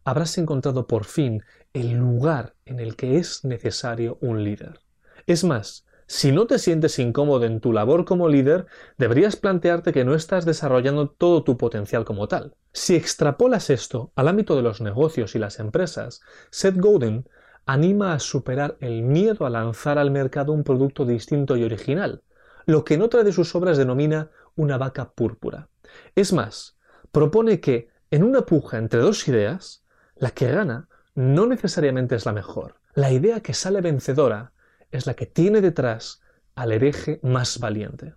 habrás 0.04 0.40
encontrado 0.40 0.88
por 0.88 1.06
fin 1.06 1.44
el 1.74 1.92
lugar 1.92 2.56
en 2.66 2.80
el 2.80 2.96
que 2.96 3.18
es 3.18 3.46
necesario 3.46 4.18
un 4.20 4.44
líder. 4.44 4.80
Es 5.28 5.44
más, 5.44 5.86
si 6.12 6.34
no 6.34 6.46
te 6.46 6.60
sientes 6.60 7.00
incómodo 7.00 7.46
en 7.46 7.62
tu 7.62 7.72
labor 7.72 8.04
como 8.04 8.28
líder, 8.28 8.66
deberías 8.98 9.38
plantearte 9.38 9.94
que 9.94 10.04
no 10.04 10.14
estás 10.14 10.44
desarrollando 10.44 11.10
todo 11.10 11.46
tu 11.46 11.58
potencial 11.58 12.04
como 12.04 12.28
tal. 12.28 12.54
Si 12.74 12.98
extrapolas 12.98 13.70
esto 13.70 14.12
al 14.18 14.28
ámbito 14.28 14.58
de 14.58 14.62
los 14.62 14.82
negocios 14.82 15.36
y 15.36 15.40
las 15.40 15.58
empresas, 15.62 16.20
Seth 16.50 16.76
Godin 16.76 17.30
anima 17.66 18.12
a 18.12 18.20
superar 18.20 18.76
el 18.82 19.04
miedo 19.04 19.46
a 19.46 19.50
lanzar 19.50 19.98
al 19.98 20.12
mercado 20.12 20.52
un 20.52 20.66
producto 20.66 21.06
distinto 21.06 21.56
y 21.56 21.64
original, 21.64 22.24
lo 22.66 22.84
que 22.84 22.96
en 22.96 23.04
otra 23.04 23.24
de 23.24 23.32
sus 23.32 23.56
obras 23.56 23.78
denomina 23.78 24.32
una 24.58 24.78
vaca 24.78 25.14
púrpura. 25.14 25.70
Es 26.14 26.34
más, 26.34 26.78
propone 27.14 27.62
que, 27.62 27.88
en 28.12 28.26
una 28.26 28.42
puja 28.42 28.80
entre 28.80 29.00
dos 29.00 29.30
ideas, 29.30 29.86
la 30.18 30.32
que 30.32 30.52
gana 30.52 30.90
no 31.16 31.48
necesariamente 31.48 32.16
es 32.16 32.26
la 32.26 32.34
mejor. 32.34 32.82
La 32.96 33.14
idea 33.14 33.40
que 33.40 33.54
sale 33.54 33.80
vencedora 33.80 34.52
es 34.92 35.06
la 35.06 35.14
que 35.14 35.26
tiene 35.26 35.62
detrás 35.62 36.22
al 36.56 36.72
hereje 36.72 37.20
más 37.24 37.60
valiente. 37.60 38.16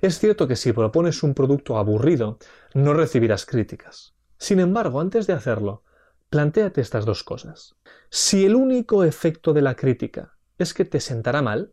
Es 0.00 0.18
cierto 0.18 0.46
que 0.46 0.56
si 0.56 0.72
propones 0.72 1.22
un 1.22 1.34
producto 1.34 1.78
aburrido, 1.78 2.38
no 2.74 2.94
recibirás 2.94 3.46
críticas. 3.46 4.14
Sin 4.38 4.60
embargo, 4.60 5.00
antes 5.00 5.26
de 5.26 5.32
hacerlo, 5.32 5.84
plantéate 6.30 6.80
estas 6.80 7.04
dos 7.04 7.22
cosas. 7.22 7.76
Si 8.10 8.44
el 8.44 8.54
único 8.54 9.04
efecto 9.04 9.52
de 9.52 9.62
la 9.62 9.74
crítica 9.74 10.36
es 10.58 10.74
que 10.74 10.84
te 10.84 11.00
sentará 11.00 11.42
mal, 11.42 11.72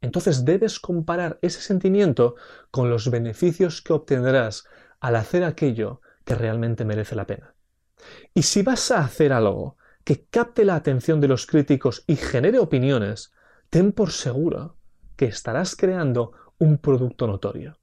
entonces 0.00 0.44
debes 0.44 0.78
comparar 0.78 1.38
ese 1.40 1.60
sentimiento 1.60 2.34
con 2.70 2.90
los 2.90 3.10
beneficios 3.10 3.80
que 3.80 3.94
obtendrás 3.94 4.64
al 5.00 5.16
hacer 5.16 5.44
aquello 5.44 6.00
que 6.24 6.34
realmente 6.34 6.84
merece 6.84 7.14
la 7.14 7.26
pena. 7.26 7.54
Y 8.34 8.42
si 8.42 8.62
vas 8.62 8.90
a 8.90 9.00
hacer 9.00 9.32
algo 9.32 9.76
que 10.04 10.26
capte 10.26 10.64
la 10.64 10.74
atención 10.74 11.20
de 11.20 11.28
los 11.28 11.46
críticos 11.46 12.04
y 12.06 12.16
genere 12.16 12.58
opiniones, 12.58 13.32
ten 13.74 13.90
por 13.90 14.12
seguro 14.12 14.76
que 15.16 15.24
estarás 15.24 15.74
creando 15.74 16.30
un 16.58 16.78
producto 16.78 17.26
notorio. 17.26 17.76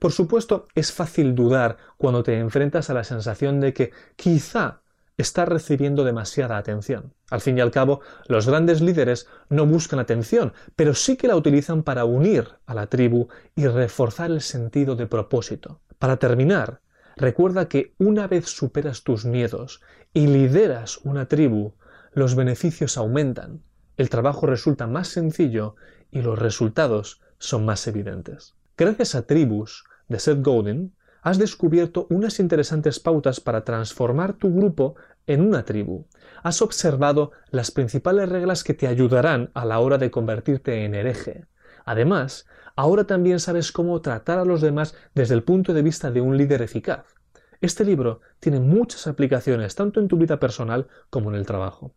Por 0.00 0.10
supuesto, 0.10 0.66
es 0.74 0.90
fácil 0.90 1.36
dudar 1.36 1.76
cuando 1.96 2.24
te 2.24 2.36
enfrentas 2.36 2.90
a 2.90 2.94
la 2.94 3.04
sensación 3.04 3.60
de 3.60 3.72
que 3.72 3.92
quizá 4.16 4.80
estás 5.16 5.46
recibiendo 5.46 6.02
demasiada 6.02 6.56
atención. 6.56 7.14
Al 7.30 7.40
fin 7.40 7.56
y 7.56 7.60
al 7.60 7.70
cabo, 7.70 8.00
los 8.26 8.48
grandes 8.48 8.80
líderes 8.80 9.28
no 9.48 9.66
buscan 9.66 10.00
atención, 10.00 10.52
pero 10.74 10.94
sí 10.94 11.16
que 11.16 11.28
la 11.28 11.36
utilizan 11.36 11.84
para 11.84 12.04
unir 12.04 12.48
a 12.66 12.74
la 12.74 12.88
tribu 12.88 13.28
y 13.54 13.68
reforzar 13.68 14.32
el 14.32 14.40
sentido 14.40 14.96
de 14.96 15.06
propósito. 15.06 15.80
Para 16.00 16.16
terminar, 16.16 16.80
recuerda 17.14 17.68
que 17.68 17.94
una 17.98 18.26
vez 18.26 18.46
superas 18.46 19.04
tus 19.04 19.24
miedos 19.24 19.80
y 20.12 20.26
lideras 20.26 20.98
una 21.04 21.28
tribu, 21.28 21.74
los 22.14 22.34
beneficios 22.34 22.96
aumentan 22.96 23.62
el 23.96 24.10
trabajo 24.10 24.46
resulta 24.46 24.86
más 24.86 25.08
sencillo 25.08 25.76
y 26.10 26.22
los 26.22 26.38
resultados 26.38 27.20
son 27.38 27.64
más 27.64 27.86
evidentes. 27.86 28.54
Gracias 28.76 29.14
a 29.14 29.26
Tribus 29.26 29.84
de 30.08 30.18
Seth 30.18 30.42
Godin, 30.42 30.94
has 31.22 31.38
descubierto 31.38 32.06
unas 32.10 32.38
interesantes 32.38 33.00
pautas 33.00 33.40
para 33.40 33.64
transformar 33.64 34.34
tu 34.34 34.54
grupo 34.54 34.94
en 35.26 35.40
una 35.40 35.64
tribu. 35.64 36.06
Has 36.42 36.62
observado 36.62 37.32
las 37.50 37.72
principales 37.72 38.28
reglas 38.28 38.62
que 38.62 38.74
te 38.74 38.86
ayudarán 38.86 39.50
a 39.54 39.64
la 39.64 39.80
hora 39.80 39.98
de 39.98 40.10
convertirte 40.10 40.84
en 40.84 40.94
hereje. 40.94 41.46
Además, 41.84 42.46
ahora 42.76 43.04
también 43.04 43.40
sabes 43.40 43.72
cómo 43.72 44.00
tratar 44.02 44.38
a 44.38 44.44
los 44.44 44.60
demás 44.60 44.94
desde 45.14 45.34
el 45.34 45.42
punto 45.42 45.72
de 45.74 45.82
vista 45.82 46.10
de 46.10 46.20
un 46.20 46.36
líder 46.36 46.62
eficaz. 46.62 47.16
Este 47.60 47.84
libro 47.84 48.20
tiene 48.38 48.60
muchas 48.60 49.06
aplicaciones 49.06 49.74
tanto 49.74 49.98
en 49.98 50.08
tu 50.08 50.16
vida 50.18 50.38
personal 50.38 50.86
como 51.10 51.30
en 51.30 51.36
el 51.36 51.46
trabajo. 51.46 51.94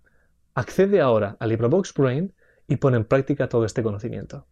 Accede 0.60 1.00
ahora 1.00 1.38
a 1.40 1.48
LibreBox 1.48 1.94
Brain 1.94 2.36
y 2.68 2.76
pone 2.76 2.98
en 2.98 3.06
práctica 3.06 3.48
todo 3.48 3.64
este 3.64 3.82
conocimiento. 3.82 4.46